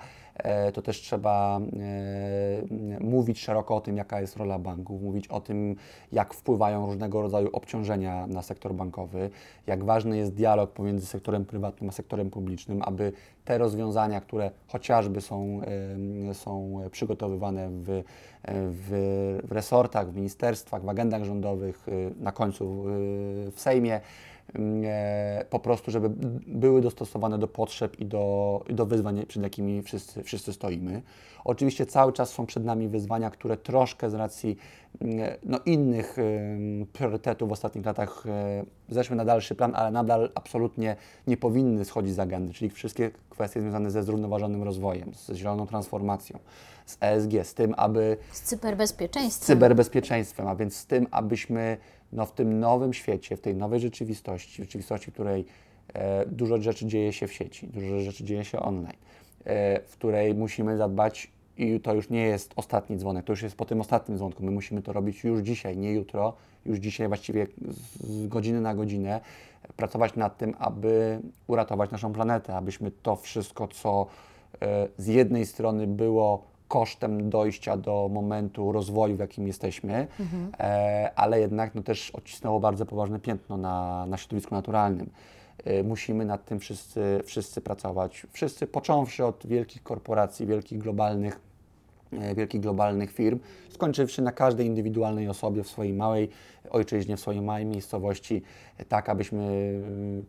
to 0.75 0.83
też 0.83 1.01
trzeba 1.01 1.61
e, 1.61 3.05
mówić 3.05 3.41
szeroko 3.41 3.77
o 3.77 3.81
tym, 3.81 3.97
jaka 3.97 4.21
jest 4.21 4.37
rola 4.37 4.59
banków, 4.59 5.03
mówić 5.03 5.29
o 5.29 5.41
tym, 5.41 5.77
jak 6.13 6.35
wpływają 6.35 6.87
różnego 6.87 7.23
rodzaju 7.23 7.49
obciążenia 7.53 8.27
na 8.27 8.43
sektor 8.43 8.75
bankowy, 8.75 9.31
jak 9.67 9.85
ważny 9.85 10.17
jest 10.17 10.35
dialog 10.35 10.71
pomiędzy 10.71 11.07
sektorem 11.07 11.45
prywatnym 11.45 11.91
a 11.91 11.93
sektorem 11.93 12.31
publicznym, 12.31 12.83
aby 12.83 13.13
te 13.45 13.59
rozwiązania, 13.59 14.21
które 14.21 14.51
chociażby 14.69 15.21
są, 15.21 15.61
em, 16.27 16.35
są 16.35 16.81
przygotowywane 16.91 17.69
w, 17.71 18.03
w, 18.49 19.39
resortach, 19.51 20.13
w 20.13 20.17
ministerstwach, 20.17 20.83
w 20.85 20.89
agendach 20.89 21.25
rządowych, 21.25 21.87
na 22.21 22.33
końcu 22.33 22.85
w 23.51 23.55
Sejmie, 23.57 23.95
e, 23.95 24.01
po 25.51 25.61
prostu, 25.61 25.91
żeby 25.91 26.11
były 26.47 26.81
dostosowane 26.81 27.39
do 27.39 27.49
potrzeb 27.49 28.01
i 28.01 28.07
do, 28.07 28.65
do 28.69 28.87
wyzwań, 28.87 29.27
przed 29.27 29.43
jakimi 29.43 29.83
wszyscy, 29.83 30.23
wszyscy 30.23 30.53
stoimy. 30.53 31.03
Oczywiście 31.45 31.87
cały 31.87 32.13
czas 32.13 32.31
są 32.31 32.47
przed 32.47 32.65
nami 32.65 32.89
wyzwania, 32.89 33.31
które 33.31 33.57
troszkę 33.57 34.11
z 34.11 34.15
racji 34.15 34.57
mm, 35.01 35.19
no, 35.45 35.61
innych 35.67 36.17
priorytetów 36.93 37.49
w 37.49 37.53
ostatnich 37.53 37.87
latach 37.87 38.25
e, 38.27 38.65
zeszły 38.89 39.17
na 39.17 39.25
dalszy 39.25 39.55
plan, 39.55 39.73
ale 39.75 39.91
nadal 39.91 40.31
absolutnie 40.35 40.97
nie 41.27 41.37
powinny 41.37 41.85
schodzić 41.85 42.15
z 42.15 42.19
agendy, 42.19 42.55
czyli 42.55 42.71
wszystkie 42.71 43.11
kwestie 43.31 43.61
związane 43.61 43.91
ze 43.91 44.03
zrównoważonym 44.03 44.63
rozwojem, 44.63 45.15
z 45.15 45.33
zieloną 45.33 45.67
transformacją, 45.67 46.39
z 46.87 46.97
ESG, 47.01 47.33
z 47.43 47.55
tym, 47.55 47.75
aby 47.77 48.17
Z 48.33 48.37
z 48.37 48.43
cyberbezpieczeństwem. 48.43 49.47
cyberbezpieczeństwem, 49.47 50.49
a 50.49 50.55
więc 50.55 50.77
z 50.77 50.87
tym, 50.87 51.07
abyśmy 51.11 51.77
no, 52.13 52.27
w 52.27 52.33
tym 52.33 52.61
nowym 52.61 52.95
świecie, 52.95 53.37
w 53.37 53.41
tej 53.41 53.55
nowej 53.55 53.81
rzeczywistości, 53.81 54.63
rzeczywistości, 54.63 55.11
w 55.11 55.15
której 55.15 55.45
e, 55.95 56.27
dużo 56.27 56.59
rzeczy 56.59 56.87
dzieje 56.87 57.13
się 57.13 57.27
w 57.27 57.33
sieci, 57.33 57.69
dużo 57.69 58.01
rzeczy 58.01 58.25
dzieje 58.25 58.45
się 58.45 58.61
online, 58.61 58.97
e, 59.45 59.81
w 59.81 59.93
której 59.93 60.35
musimy 60.35 60.77
zadbać 60.77 61.31
i 61.57 61.81
to 61.81 61.95
już 61.95 62.11
nie 62.11 62.23
jest 62.23 62.53
ostatni 62.57 62.97
dzwonek, 62.97 63.25
to 63.25 63.33
już 63.33 63.43
jest 63.43 63.57
po 63.57 63.65
tym 63.65 63.81
ostatnim 63.81 64.19
dzwonku. 64.19 64.45
My 64.45 64.51
musimy 64.51 64.83
to 64.83 64.93
robić 64.93 65.25
już 65.25 65.41
dzisiaj, 65.41 65.77
nie 65.77 65.93
jutro, 65.93 66.33
już 66.67 66.79
dzisiaj 66.79 67.09
właściwie 67.09 67.47
z 68.01 68.27
godziny 68.27 68.61
na 68.61 68.75
godzinę, 68.75 69.21
pracować 69.77 70.17
nad 70.17 70.39
tym, 70.39 70.55
aby 70.59 71.21
uratować 71.47 71.91
naszą 71.91 72.13
planetę, 72.13 72.57
abyśmy 72.57 72.91
to 72.91 73.17
wszystko, 73.17 73.69
co 73.69 74.07
e, 74.63 74.89
z 74.99 75.07
jednej 75.07 75.47
strony 75.47 75.87
było 75.87 76.45
kosztem 76.71 77.31
dojścia 77.31 77.77
do 77.77 78.09
momentu 78.13 78.73
rozwoju, 78.73 79.17
w 79.17 79.19
jakim 79.19 79.47
jesteśmy, 79.47 80.07
e, 80.59 81.11
ale 81.17 81.41
jednak 81.41 81.75
no, 81.75 81.83
też 81.83 82.11
odcisnęło 82.11 82.61
bardzo 82.61 82.87
poważne 82.87 83.21
piętno 83.21 83.57
na, 83.57 84.07
na 84.07 84.17
środowisku 84.17 84.55
naturalnym. 84.55 85.11
E, 85.65 85.83
musimy 85.83 86.25
nad 86.25 86.45
tym 86.45 86.61
wszyscy, 86.61 87.21
wszyscy 87.25 87.61
pracować. 87.61 88.27
Wszyscy, 88.33 88.67
począwszy 88.67 89.25
od 89.25 89.47
wielkich 89.47 89.83
korporacji, 89.83 90.47
wielkich 90.47 90.79
globalnych 90.79 91.41
wielkich 92.35 92.61
globalnych 92.61 93.13
firm, 93.13 93.39
skończywszy 93.71 94.23
na 94.23 94.33
każdej 94.33 94.67
indywidualnej 94.67 95.29
osobie 95.29 95.63
w 95.63 95.69
swojej 95.69 95.93
małej 95.93 96.29
ojczyźnie, 96.71 97.17
w 97.17 97.21
swojej 97.21 97.43
małej 97.43 97.67
miejscowości, 97.67 98.43
e, 98.79 98.85
tak 98.85 99.09
abyśmy 99.09 99.43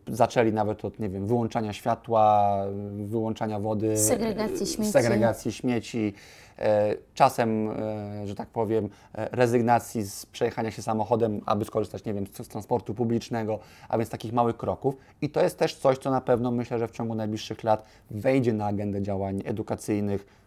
y, 0.08 0.14
zaczęli 0.16 0.52
nawet 0.52 0.84
od, 0.84 0.98
nie 0.98 1.08
wiem, 1.08 1.26
wyłączania 1.26 1.72
światła, 1.72 2.54
y, 3.00 3.06
wyłączania 3.06 3.60
wody, 3.60 3.98
Segregacji 3.98 4.62
y, 4.62 4.66
śmieci. 4.66 4.92
segregacji 4.92 5.52
śmieci, 5.52 6.14
e, 6.58 6.94
czasem, 7.14 7.70
e, 7.70 8.26
że 8.26 8.34
tak 8.34 8.48
powiem, 8.48 8.88
e, 9.14 9.28
rezygnacji 9.32 10.02
z 10.02 10.26
przejechania 10.26 10.70
się 10.70 10.82
samochodem, 10.82 11.40
aby 11.46 11.64
skorzystać, 11.64 12.04
nie 12.04 12.14
wiem, 12.14 12.26
z 12.26 12.48
transportu 12.48 12.94
publicznego, 12.94 13.58
a 13.88 13.98
więc 13.98 14.10
takich 14.10 14.32
małych 14.32 14.56
kroków. 14.56 14.96
I 15.22 15.30
to 15.30 15.42
jest 15.42 15.58
też 15.58 15.74
coś, 15.74 15.98
co 15.98 16.10
na 16.10 16.20
pewno 16.20 16.50
myślę, 16.50 16.78
że 16.78 16.88
w 16.88 16.90
ciągu 16.90 17.14
najbliższych 17.14 17.64
lat 17.64 17.84
wejdzie 18.10 18.52
na 18.52 18.66
agendę 18.66 19.02
działań 19.02 19.42
edukacyjnych 19.44 20.41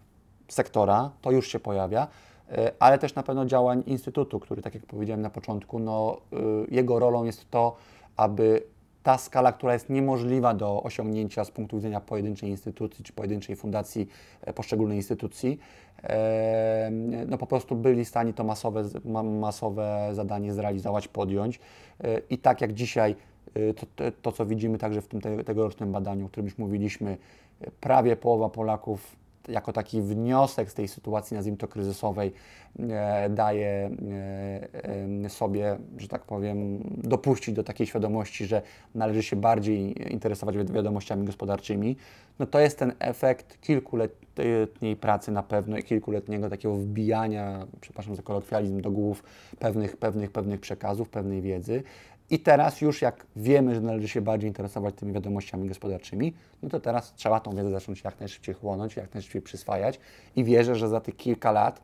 sektora, 0.47 1.11
to 1.21 1.31
już 1.31 1.47
się 1.47 1.59
pojawia, 1.59 2.07
e, 2.51 2.71
ale 2.79 2.99
też 2.99 3.15
na 3.15 3.23
pewno 3.23 3.45
działań 3.45 3.83
Instytutu, 3.87 4.39
który, 4.39 4.61
tak 4.61 4.73
jak 4.73 4.85
powiedziałem 4.85 5.21
na 5.21 5.29
początku, 5.29 5.79
no, 5.79 6.17
y, 6.33 6.37
jego 6.71 6.99
rolą 6.99 7.23
jest 7.23 7.49
to, 7.51 7.75
aby 8.17 8.63
ta 9.05 9.17
skala, 9.17 9.51
która 9.51 9.73
jest 9.73 9.89
niemożliwa 9.89 10.53
do 10.53 10.83
osiągnięcia 10.83 11.45
z 11.45 11.51
punktu 11.51 11.75
widzenia 11.75 12.01
pojedynczej 12.01 12.49
instytucji 12.49 13.05
czy 13.05 13.13
pojedynczej 13.13 13.55
fundacji, 13.55 14.09
e, 14.41 14.53
poszczególnej 14.53 14.97
instytucji, 14.97 15.59
e, 16.03 16.89
no 17.27 17.37
po 17.37 17.47
prostu 17.47 17.75
byli 17.75 18.05
w 18.05 18.07
stanie 18.07 18.33
to 18.33 18.43
masowe, 18.43 18.83
ma- 19.05 19.23
masowe 19.23 20.09
zadanie 20.13 20.53
zrealizować, 20.53 21.07
podjąć. 21.07 21.59
E, 22.03 22.21
I 22.29 22.37
tak 22.37 22.61
jak 22.61 22.73
dzisiaj 22.73 23.15
e, 23.53 23.73
to, 23.73 23.85
to, 23.95 24.03
to 24.21 24.31
co 24.31 24.45
widzimy 24.45 24.77
także 24.77 25.01
w 25.01 25.07
tym 25.07 25.21
te, 25.21 25.43
tegorocznym 25.43 25.91
badaniu, 25.91 26.25
o 26.25 26.29
którym 26.29 26.45
już 26.45 26.57
mówiliśmy, 26.57 27.17
e, 27.61 27.71
prawie 27.71 28.15
połowa 28.15 28.49
Polaków 28.49 29.15
jako 29.47 29.73
taki 29.73 30.01
wniosek 30.01 30.71
z 30.71 30.73
tej 30.73 30.87
sytuacji, 30.87 31.35
nazwijmy 31.35 31.57
to 31.57 31.67
kryzysowej, 31.67 32.33
e, 32.79 33.29
daje 33.29 33.67
e, 33.67 35.25
e, 35.25 35.29
sobie, 35.29 35.77
że 35.97 36.07
tak 36.07 36.21
powiem, 36.21 36.79
dopuścić 36.97 37.55
do 37.55 37.63
takiej 37.63 37.87
świadomości, 37.87 38.45
że 38.45 38.61
należy 38.95 39.23
się 39.23 39.35
bardziej 39.35 40.11
interesować 40.13 40.57
wi- 40.57 40.73
wiadomościami 40.73 41.25
gospodarczymi, 41.25 41.95
no 42.39 42.45
to 42.45 42.59
jest 42.59 42.79
ten 42.79 42.93
efekt 42.99 43.61
kilkuletniej 43.61 44.95
pracy 44.95 45.31
na 45.31 45.43
pewno 45.43 45.77
i 45.77 45.83
kilkuletniego 45.83 46.49
takiego 46.49 46.75
wbijania, 46.75 47.67
przepraszam 47.81 48.15
za 48.15 48.21
kolokwializm, 48.21 48.81
do 48.81 48.91
głów 48.91 49.23
pewnych, 49.59 49.97
pewnych, 49.97 50.31
pewnych 50.31 50.59
przekazów, 50.59 51.09
pewnej 51.09 51.41
wiedzy. 51.41 51.83
I 52.29 52.39
teraz 52.39 52.81
już 52.81 53.01
jak 53.01 53.25
wiemy, 53.35 53.75
że 53.75 53.81
należy 53.81 54.07
się 54.07 54.21
bardziej 54.21 54.47
interesować 54.47 54.95
tymi 54.95 55.13
wiadomościami 55.13 55.67
gospodarczymi, 55.67 56.33
no 56.63 56.69
to 56.69 56.79
teraz 56.79 57.13
trzeba 57.13 57.39
tą 57.39 57.55
wiedzę 57.55 57.71
zacząć 57.71 58.03
jak 58.03 58.19
najszybciej 58.19 58.55
chłonąć, 58.55 58.95
jak 58.95 59.13
najszybciej 59.13 59.41
przyswajać. 59.41 59.99
I 60.35 60.43
wierzę, 60.43 60.75
że 60.75 60.89
za 60.89 61.01
tych 61.01 61.17
kilka 61.17 61.51
lat 61.51 61.81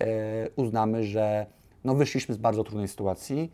e, 0.00 0.06
uznamy, 0.56 1.04
że 1.04 1.46
no 1.84 1.94
wyszliśmy 1.94 2.34
z 2.34 2.38
bardzo 2.38 2.64
trudnej 2.64 2.88
sytuacji 2.88 3.52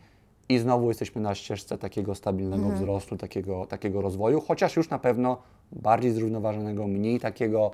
i 0.49 0.59
znowu 0.59 0.87
jesteśmy 0.87 1.21
na 1.21 1.35
ścieżce 1.35 1.77
takiego 1.77 2.15
stabilnego 2.15 2.69
wzrostu, 2.69 3.17
takiego, 3.17 3.65
takiego 3.65 4.01
rozwoju, 4.01 4.41
chociaż 4.41 4.75
już 4.75 4.89
na 4.89 4.99
pewno 4.99 5.37
bardziej 5.71 6.11
zrównoważonego, 6.11 6.87
mniej 6.87 7.19
takiego, 7.19 7.71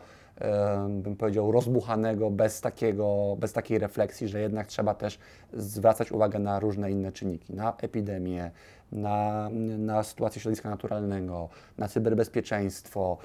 bym 0.89 1.15
powiedział, 1.15 1.51
rozbuchanego, 1.51 2.31
bez, 2.31 2.61
takiego, 2.61 3.35
bez 3.39 3.53
takiej 3.53 3.79
refleksji, 3.79 4.27
że 4.27 4.41
jednak 4.41 4.67
trzeba 4.67 4.93
też 4.93 5.19
zwracać 5.53 6.11
uwagę 6.11 6.39
na 6.39 6.59
różne 6.59 6.91
inne 6.91 7.11
czynniki, 7.11 7.53
na 7.53 7.77
epidemię, 7.77 8.51
na, 8.91 9.49
na 9.77 10.03
sytuację 10.03 10.41
środowiska 10.41 10.69
naturalnego, 10.69 11.49
na 11.77 11.87
cyberbezpieczeństwo, 11.87 13.17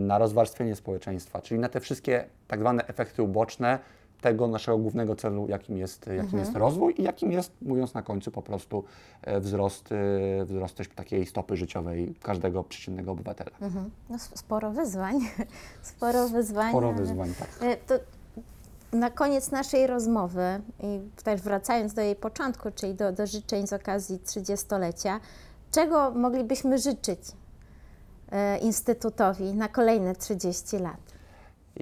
na 0.00 0.18
rozwarstwienie 0.18 0.76
społeczeństwa, 0.76 1.42
czyli 1.42 1.60
na 1.60 1.68
te 1.68 1.80
wszystkie 1.80 2.24
tak 2.48 2.60
zwane 2.60 2.86
efekty 2.86 3.22
uboczne 3.22 3.78
tego 4.20 4.48
naszego 4.48 4.78
głównego 4.78 5.16
celu, 5.16 5.46
jakim 5.48 5.76
jest, 5.78 6.06
jakim 6.16 6.38
jest 6.38 6.54
rozwój 6.54 6.94
i 6.98 7.02
jakim 7.02 7.32
jest, 7.32 7.52
mówiąc 7.62 7.94
na 7.94 8.02
końcu, 8.02 8.30
po 8.30 8.42
prostu 8.42 8.84
e, 9.22 9.40
wzrost, 9.40 9.92
e, 10.40 10.44
wzrost 10.44 10.74
też 10.76 10.88
takiej 10.88 11.26
stopy 11.26 11.56
życiowej 11.56 12.14
każdego 12.22 12.64
przeciętnego 12.64 13.12
obywatela. 13.12 13.50
Mhm. 13.60 13.90
No, 14.10 14.16
sp- 14.26 14.36
sporo 14.38 14.70
wyzwań. 14.70 15.18
Sporo 15.82 16.28
wyzwań. 16.28 16.70
Sporo 16.70 16.92
wyzwań, 16.92 17.34
tak. 17.38 17.48
E, 17.62 17.76
To 17.76 17.94
na 18.92 19.10
koniec 19.10 19.50
naszej 19.50 19.86
rozmowy 19.86 20.60
i 20.82 21.00
też 21.24 21.40
wracając 21.40 21.94
do 21.94 22.00
jej 22.02 22.16
początku, 22.16 22.68
czyli 22.74 22.94
do, 22.94 23.12
do 23.12 23.26
życzeń 23.26 23.66
z 23.66 23.72
okazji 23.72 24.18
30-lecia, 24.18 25.20
czego 25.72 26.10
moglibyśmy 26.10 26.78
życzyć 26.78 27.20
Instytutowi 28.62 29.54
na 29.54 29.68
kolejne 29.68 30.14
30 30.16 30.76
lat? 30.78 30.96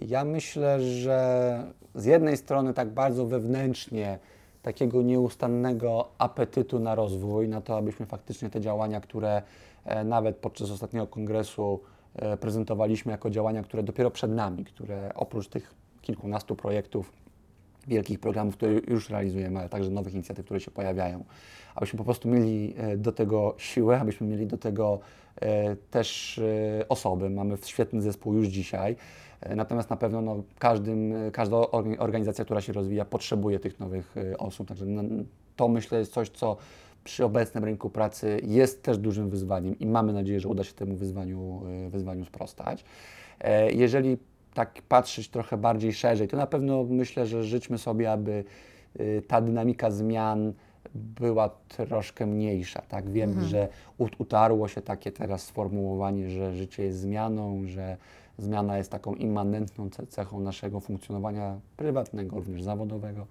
Ja 0.03 0.25
myślę, 0.25 0.81
że 0.81 1.65
z 1.95 2.05
jednej 2.05 2.37
strony 2.37 2.75
tak 2.75 2.89
bardzo 2.89 3.27
wewnętrznie 3.27 4.19
takiego 4.63 5.03
nieustannego 5.03 6.09
apetytu 6.19 6.79
na 6.79 6.95
rozwój, 6.95 7.49
na 7.49 7.61
to, 7.61 7.77
abyśmy 7.77 8.07
faktycznie 8.07 8.51
te 8.51 8.61
działania, 8.61 9.01
które 9.01 9.43
e, 9.85 10.05
nawet 10.05 10.37
podczas 10.37 10.71
ostatniego 10.71 11.07
kongresu 11.07 11.81
e, 12.17 12.37
prezentowaliśmy 12.37 13.13
jako 13.13 13.31
działania, 13.31 13.63
które 13.63 13.83
dopiero 13.83 14.11
przed 14.11 14.31
nami, 14.31 14.65
które 14.65 15.15
oprócz 15.15 15.49
tych 15.49 15.75
kilkunastu 16.03 16.57
projektów, 16.57 17.13
wielkich 17.87 18.21
programów, 18.21 18.57
które 18.57 18.73
już 18.73 19.11
realizujemy, 19.11 19.59
ale 19.61 19.69
także 19.69 19.91
nowych 19.91 20.15
inicjatyw, 20.15 20.45
które 20.45 20.61
się 20.61 20.71
pojawiają, 20.71 21.25
abyśmy 21.75 21.99
po 21.99 22.05
prostu 22.05 22.29
mieli 22.29 22.75
e, 22.77 22.97
do 22.97 23.13
tego 23.13 23.55
siłę, 23.59 24.01
abyśmy 24.01 24.27
mieli 24.27 24.47
do 24.47 24.59
tego 24.59 24.99
też 25.91 26.41
osoby. 26.89 27.31
Mamy 27.31 27.57
świetny 27.65 28.03
zespół 28.03 28.35
już 28.35 28.47
dzisiaj. 28.47 28.97
E, 29.45 29.57
Natomiast 29.57 29.91
na 29.91 29.97
pewno 29.97 30.21
no, 30.21 30.43
każdym, 30.59 31.17
e, 31.17 31.31
każda 31.31 31.57
orga- 31.57 31.97
organizacja, 31.99 32.45
która 32.45 32.61
się 32.61 32.73
rozwija, 32.73 33.05
potrzebuje 33.05 33.59
tych 33.61 33.81
nowych 33.81 34.17
e, 34.17 34.39
osób. 34.39 34.69
Także 34.69 34.87
no, 34.87 35.03
to 35.57 35.69
myślę 35.69 35.99
jest 35.99 36.13
coś, 36.13 36.29
co 36.29 36.57
przy 37.05 37.25
obecnym 37.25 37.65
rynku 37.65 37.91
pracy 37.91 38.41
jest 38.45 38.83
też 38.83 38.99
dużym 38.99 39.31
wyzwaniem 39.31 39.79
i 39.79 39.87
mamy 39.87 40.13
nadzieję, 40.13 40.41
że 40.41 40.49
uda 40.49 40.65
się 40.65 40.73
temu 40.73 40.97
wyzwaniu, 40.97 41.63
wyzwaniu 41.91 42.25
sprostać. 42.25 42.85
Jeżeli 43.75 44.19
tak 44.55 44.83
patrzeć 44.89 45.29
trochę 45.29 45.57
bardziej 45.57 45.93
szerzej, 45.93 46.29
to 46.29 46.37
na 46.37 46.47
pewno 46.47 46.85
myślę, 46.85 47.27
że 47.27 47.45
życzmy 47.45 47.79
sobie, 47.79 48.13
aby 48.13 48.45
ta 49.29 49.41
dynamika 49.41 49.91
zmian 49.91 50.53
była 50.95 51.49
troszkę 51.69 52.27
mniejsza. 52.27 52.83
Tak? 52.89 53.11
Wiem, 53.11 53.41
że 53.45 53.69
ut- 53.99 54.17
utarło 54.19 54.69
się 54.69 54.83
takie 54.83 55.13
teraz 55.13 55.43
sformułowanie, 55.43 56.31
że 56.31 56.55
życie 56.55 56.83
jest 56.85 56.99
zmianą, 56.99 57.63
że 57.67 57.97
zmiana 58.39 58.79
jest 58.79 58.91
taką 58.91 59.15
immanentną 59.15 59.89
ce- 59.91 60.07
cechą 60.07 60.41
naszego 60.41 60.81
funkcjonowania 60.81 61.61
prywatnego, 61.77 62.37
również 62.37 62.63
zawodowego. 62.63 63.27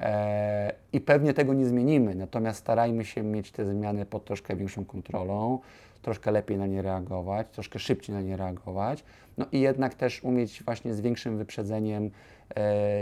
E, 0.00 0.72
I 0.92 1.00
pewnie 1.00 1.34
tego 1.34 1.54
nie 1.54 1.66
zmienimy, 1.66 2.14
natomiast 2.14 2.58
starajmy 2.58 3.04
się 3.04 3.22
mieć 3.22 3.52
te 3.52 3.64
zmiany 3.66 4.06
pod 4.06 4.24
troszkę 4.24 4.56
większą 4.56 4.84
kontrolą, 4.84 5.58
troszkę 6.02 6.30
lepiej 6.30 6.58
na 6.58 6.66
nie 6.66 6.82
reagować, 6.82 7.46
troszkę 7.52 7.78
szybciej 7.78 8.14
na 8.14 8.22
nie 8.22 8.36
reagować, 8.36 9.04
no 9.38 9.46
i 9.52 9.60
jednak 9.60 9.94
też 9.94 10.24
umieć 10.24 10.62
właśnie 10.64 10.94
z 10.94 11.00
większym 11.00 11.38
wyprzedzeniem 11.38 12.10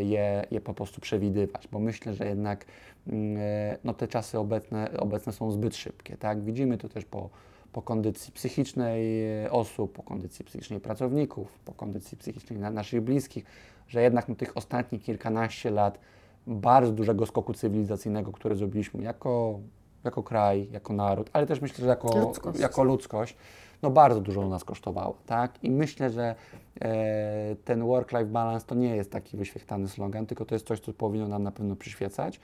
je, 0.05 0.47
je 0.51 0.61
po 0.61 0.75
prostu 0.75 1.01
przewidywać, 1.01 1.69
bo 1.69 1.79
myślę, 1.79 2.15
że 2.15 2.27
jednak 2.27 2.65
mm, 3.07 3.37
e, 3.41 3.79
no, 3.85 3.95
te 3.95 4.09
czasy 4.09 4.39
obecne, 4.39 4.91
obecne 4.99 5.33
są 5.33 5.51
zbyt 5.51 5.77
szybkie. 5.77 6.17
Tak? 6.17 6.45
Widzimy 6.45 6.79
to 6.79 6.89
też 6.89 7.05
po, 7.05 7.31
po 7.73 7.83
kondycji 7.83 8.33
psychicznej 8.33 9.25
e, 9.45 9.51
osób, 9.51 9.93
po 9.93 10.03
kondycji 10.03 10.45
psychicznej 10.45 10.81
pracowników, 10.81 11.59
po 11.65 11.73
kondycji 11.73 12.17
psychicznej 12.17 12.59
na, 12.59 12.71
naszych 12.71 13.01
bliskich, 13.01 13.45
że 13.89 14.03
jednak 14.03 14.29
no, 14.29 14.35
tych 14.35 14.57
ostatnich 14.57 15.03
kilkanaście 15.03 15.71
lat 15.71 15.99
bardzo 16.47 16.93
dużego 16.93 17.27
skoku 17.27 17.55
cywilizacyjnego, 17.55 18.33
który 18.33 18.57
zrobiliśmy 18.57 19.03
jako, 19.03 19.61
jako 20.05 20.23
kraj, 20.23 20.69
jako 20.73 20.93
naród, 20.93 21.31
ale 21.33 21.47
też 21.47 21.61
myślę, 21.61 21.83
że 21.83 21.87
jako 21.87 22.19
Ludzkość. 22.19 22.61
jako 22.61 22.85
ludzkość, 22.85 23.37
no 23.83 23.91
bardzo 23.91 24.21
dużo 24.21 24.49
nas 24.49 24.65
kosztowało, 24.65 25.17
tak? 25.27 25.65
I 25.65 25.71
myślę, 25.71 26.11
że 26.11 26.35
e, 26.81 27.57
ten 27.65 27.85
work-life 27.85 28.25
balance 28.25 28.67
to 28.67 28.75
nie 28.75 28.97
jest 28.97 29.11
taki 29.11 29.37
wyświechtany 29.37 29.89
slogan, 29.89 30.27
tylko 30.27 30.45
to 30.45 30.55
jest 30.55 30.67
coś, 30.67 30.81
co 30.81 30.93
powinno 30.93 31.29
nam 31.29 31.43
na 31.43 31.53
pewno 31.53 31.77
przyświecać, 31.77 32.41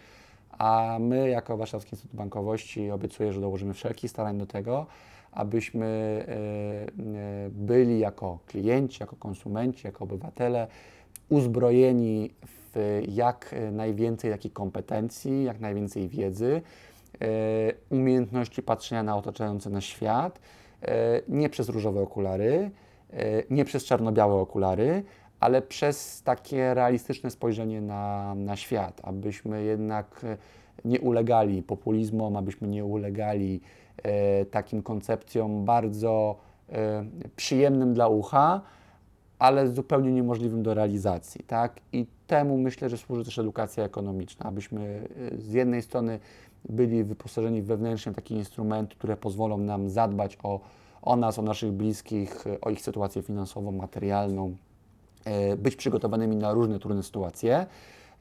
a 0.59 0.97
my 1.01 1.29
jako 1.29 1.57
Warszawski 1.57 1.91
Instytut 1.95 2.17
Bankowości 2.17 2.91
obiecuję, 2.91 3.33
że 3.33 3.41
dołożymy 3.41 3.75
wszelkich 3.75 4.11
starań 4.11 4.39
do 4.39 4.47
tego, 4.47 4.87
abyśmy 5.33 5.87
e, 5.87 6.33
e, 6.33 7.51
byli 7.51 7.99
jako 7.99 8.39
klienci, 8.47 8.97
jako 9.01 9.17
konsumenci, 9.17 9.87
jako 9.87 10.05
obywatele 10.05 10.67
uzbrojeni 11.29 12.31
w 12.75 13.03
jak 13.09 13.55
najwięcej 13.73 14.31
takich 14.31 14.53
kompetencji, 14.53 15.45
jak 15.45 15.61
najwięcej 15.61 16.09
wiedzy, 16.09 16.63
e, 17.21 17.27
umiejętności 17.91 18.63
patrzenia 18.63 19.03
na 19.03 19.17
otaczający 19.17 19.71
nas 19.71 19.85
świat, 19.85 20.41
nie 21.29 21.49
przez 21.49 21.69
różowe 21.69 22.01
okulary, 22.01 22.71
e, 23.13 23.43
nie 23.51 23.65
przez 23.65 23.85
czarno-białe 23.85 24.35
okulary, 24.35 25.03
ale 25.41 25.63
przez 25.63 26.23
takie 26.23 26.75
realistyczne 26.75 27.31
spojrzenie 27.31 27.81
na, 27.81 28.35
na 28.35 28.57
świat, 28.57 29.01
abyśmy 29.05 29.63
jednak 29.63 30.21
e, 30.25 30.37
nie 30.85 31.01
ulegali 31.01 31.63
populizmom, 31.63 32.37
abyśmy 32.37 32.69
nie 32.69 32.85
ulegali 32.85 33.61
e, 34.03 34.45
takim 34.45 34.83
koncepcjom 34.83 35.65
bardzo 35.65 36.37
e, 36.69 37.05
przyjemnym 37.37 37.95
dla 37.95 38.09
ucha, 38.09 38.61
ale 39.39 39.69
zupełnie 39.69 40.13
niemożliwym 40.13 40.63
do 40.63 40.75
realizacji, 40.75 41.45
tak? 41.47 41.81
I 41.93 42.07
temu 42.27 42.59
myślę, 42.59 42.89
że 42.89 42.99
służy 42.99 43.25
też 43.25 43.39
edukacja 43.39 43.85
ekonomiczna, 43.85 44.47
abyśmy 44.47 45.09
z 45.39 45.53
jednej 45.53 45.83
strony 45.83 46.19
byli 46.69 47.05
wyposażeni 47.05 47.63
wewnętrznie 47.63 48.13
w 48.13 48.15
takie 48.15 48.35
instrumenty, 48.35 48.97
które 48.97 49.17
pozwolą 49.17 49.59
nam 49.59 49.91
zadbać 49.91 50.39
o, 50.43 50.61
o 51.03 51.17
nas, 51.17 51.39
o 51.39 51.43
naszych 51.43 51.73
bliskich, 51.73 52.47
y, 52.47 52.61
o 52.61 52.71
ich 52.71 52.81
sytuację 52.81 53.23
finansową, 53.23 53.73
materialną, 53.73 54.57
y, 55.53 55.57
być 55.57 55.77
przygotowanymi 55.77 56.37
na 56.37 56.53
różne 56.53 56.79
trudne 56.79 57.03
sytuacje 57.03 57.67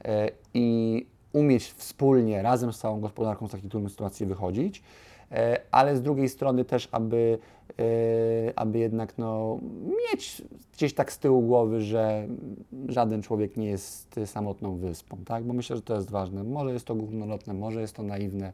y, 0.06 0.08
i 0.54 1.06
umieć 1.32 1.64
wspólnie, 1.64 2.42
razem 2.42 2.72
z 2.72 2.78
całą 2.78 3.00
gospodarką 3.00 3.48
z 3.48 3.50
takich 3.50 3.70
trudnych 3.70 3.92
sytuacji 3.92 4.26
wychodzić, 4.26 4.82
e, 5.32 5.60
ale 5.70 5.96
z 5.96 6.02
drugiej 6.02 6.28
strony 6.28 6.64
też, 6.64 6.88
aby, 6.92 7.16
e, 7.16 7.57
aby 8.56 8.78
jednak 8.78 9.18
no, 9.18 9.58
mieć 10.12 10.42
gdzieś 10.72 10.94
tak 10.94 11.12
z 11.12 11.18
tyłu 11.18 11.42
głowy, 11.42 11.80
że 11.80 12.26
żaden 12.88 13.22
człowiek 13.22 13.56
nie 13.56 13.66
jest 13.66 14.20
samotną 14.26 14.76
wyspą, 14.76 15.18
tak? 15.24 15.44
Bo 15.44 15.54
myślę, 15.54 15.76
że 15.76 15.82
to 15.82 15.94
jest 15.94 16.10
ważne. 16.10 16.44
Może 16.44 16.72
jest 16.72 16.86
to 16.86 16.94
górnolotne, 16.94 17.54
może 17.54 17.80
jest 17.80 17.94
to 17.94 18.02
naiwne, 18.02 18.52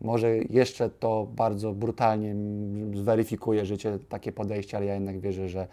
może 0.00 0.36
jeszcze 0.38 0.90
to 0.90 1.26
bardzo 1.36 1.72
brutalnie 1.72 2.34
zweryfikuje 2.94 3.66
życie 3.66 3.98
takie 4.08 4.32
podejście, 4.32 4.76
ale 4.76 4.86
ja 4.86 4.94
jednak 4.94 5.20
wierzę, 5.20 5.48
że, 5.48 5.68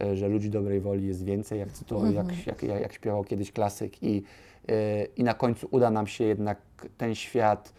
e, 0.00 0.16
że 0.16 0.28
ludzi 0.28 0.50
dobrej 0.50 0.80
woli 0.80 1.06
jest 1.06 1.24
więcej, 1.24 1.58
jak, 1.58 1.72
cytu, 1.72 2.12
jak, 2.12 2.46
jak, 2.46 2.62
jak, 2.62 2.80
jak 2.80 2.92
śpiewał 2.92 3.24
kiedyś 3.24 3.52
klasyk 3.52 4.02
i, 4.02 4.22
e, 4.68 5.04
i 5.04 5.24
na 5.24 5.34
końcu 5.34 5.68
uda 5.70 5.90
nam 5.90 6.06
się 6.06 6.24
jednak 6.24 6.58
ten 6.98 7.14
świat, 7.14 7.72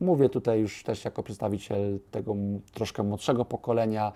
mówię 0.00 0.28
tutaj 0.28 0.60
już 0.60 0.82
też 0.82 1.04
jako 1.04 1.22
przedstawiciel 1.22 1.98
tego 2.10 2.34
troszkę 2.72 3.02
młodszego 3.02 3.44
pokolenia, 3.44 4.12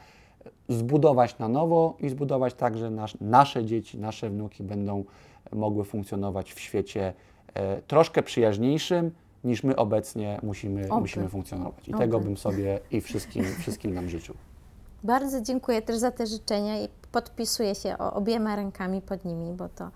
zbudować 0.68 1.38
na 1.38 1.48
nowo 1.48 1.96
i 2.00 2.08
zbudować 2.08 2.54
tak, 2.54 2.78
że 2.78 2.90
nasz, 2.90 3.16
nasze 3.20 3.64
dzieci, 3.64 3.98
nasze 3.98 4.30
wnuki 4.30 4.62
będą 4.62 5.04
mogły 5.52 5.84
funkcjonować 5.84 6.52
w 6.52 6.60
świecie 6.60 7.14
e, 7.54 7.82
troszkę 7.82 8.22
przyjaźniejszym, 8.22 9.10
niż 9.44 9.64
my 9.64 9.76
obecnie 9.76 10.40
musimy, 10.42 10.88
Oby. 10.90 11.00
musimy 11.00 11.28
funkcjonować. 11.28 11.88
I 11.88 11.92
Oby. 11.92 12.04
tego 12.04 12.20
bym 12.20 12.36
sobie 12.36 12.80
i 12.90 13.00
wszystkim, 13.00 13.44
wszystkim 13.58 13.94
nam 13.94 14.08
życzył. 14.08 14.34
Bardzo 15.04 15.40
dziękuję 15.40 15.82
też 15.82 15.96
za 15.96 16.10
te 16.10 16.26
życzenia 16.26 16.82
i 16.82 16.88
podpisuję 17.12 17.74
się 17.74 17.98
obiema 17.98 18.56
rękami 18.56 19.00
pod 19.02 19.24
nimi, 19.24 19.52
bo 19.52 19.68
to 19.68 19.90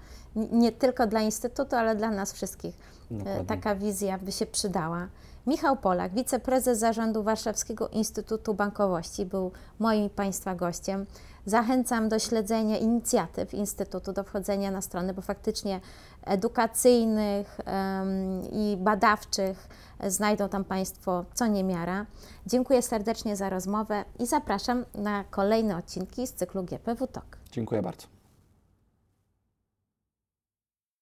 nie 0.53 0.73
tylko 0.73 1.07
dla 1.07 1.21
Instytutu, 1.21 1.77
ale 1.77 1.97
dla 1.97 2.11
nas 2.11 2.33
wszystkich 2.33 2.75
e, 3.11 3.15
Dokładnie. 3.15 3.45
taka 3.45 3.75
wizja 3.75 4.19
by 4.19 4.33
się 4.33 4.47
przydała. 4.47 5.09
Michał 5.47 5.77
Polak, 5.77 6.15
wiceprezes 6.15 6.79
zarządu 6.79 7.23
Warszawskiego 7.23 7.89
Instytutu 7.89 8.55
Bankowości, 8.55 9.27
był 9.27 9.53
moim 9.79 10.11
Państwa 10.11 10.55
gościem. 10.55 11.07
Zachęcam 11.47 12.09
do 12.09 12.19
śledzenia 12.19 12.79
inicjatyw 12.79 13.55
Instytutu, 13.55 14.13
do 14.13 14.25
wchodzenia 14.25 14.71
na 14.71 14.81
strony, 14.81 15.15
bo 15.15 15.23
faktycznie 15.23 15.81
edukacyjnych 16.25 17.61
em, 17.65 18.43
i 18.53 18.77
badawczych 18.81 19.69
znajdą 20.07 20.49
tam 20.49 20.65
Państwo 20.65 21.25
co 21.35 21.47
niemiara. 21.47 22.07
Dziękuję 22.47 22.83
serdecznie 22.83 23.37
za 23.37 23.51
rozmowę 23.51 24.05
i 24.19 24.27
zapraszam 24.27 24.85
na 24.95 25.25
kolejne 25.25 25.77
odcinki 25.77 26.27
z 26.27 26.33
cyklu 26.33 26.63
GPW 26.63 27.07
Talk. 27.07 27.39
Dziękuję 27.53 27.83
bardzo. 27.83 28.12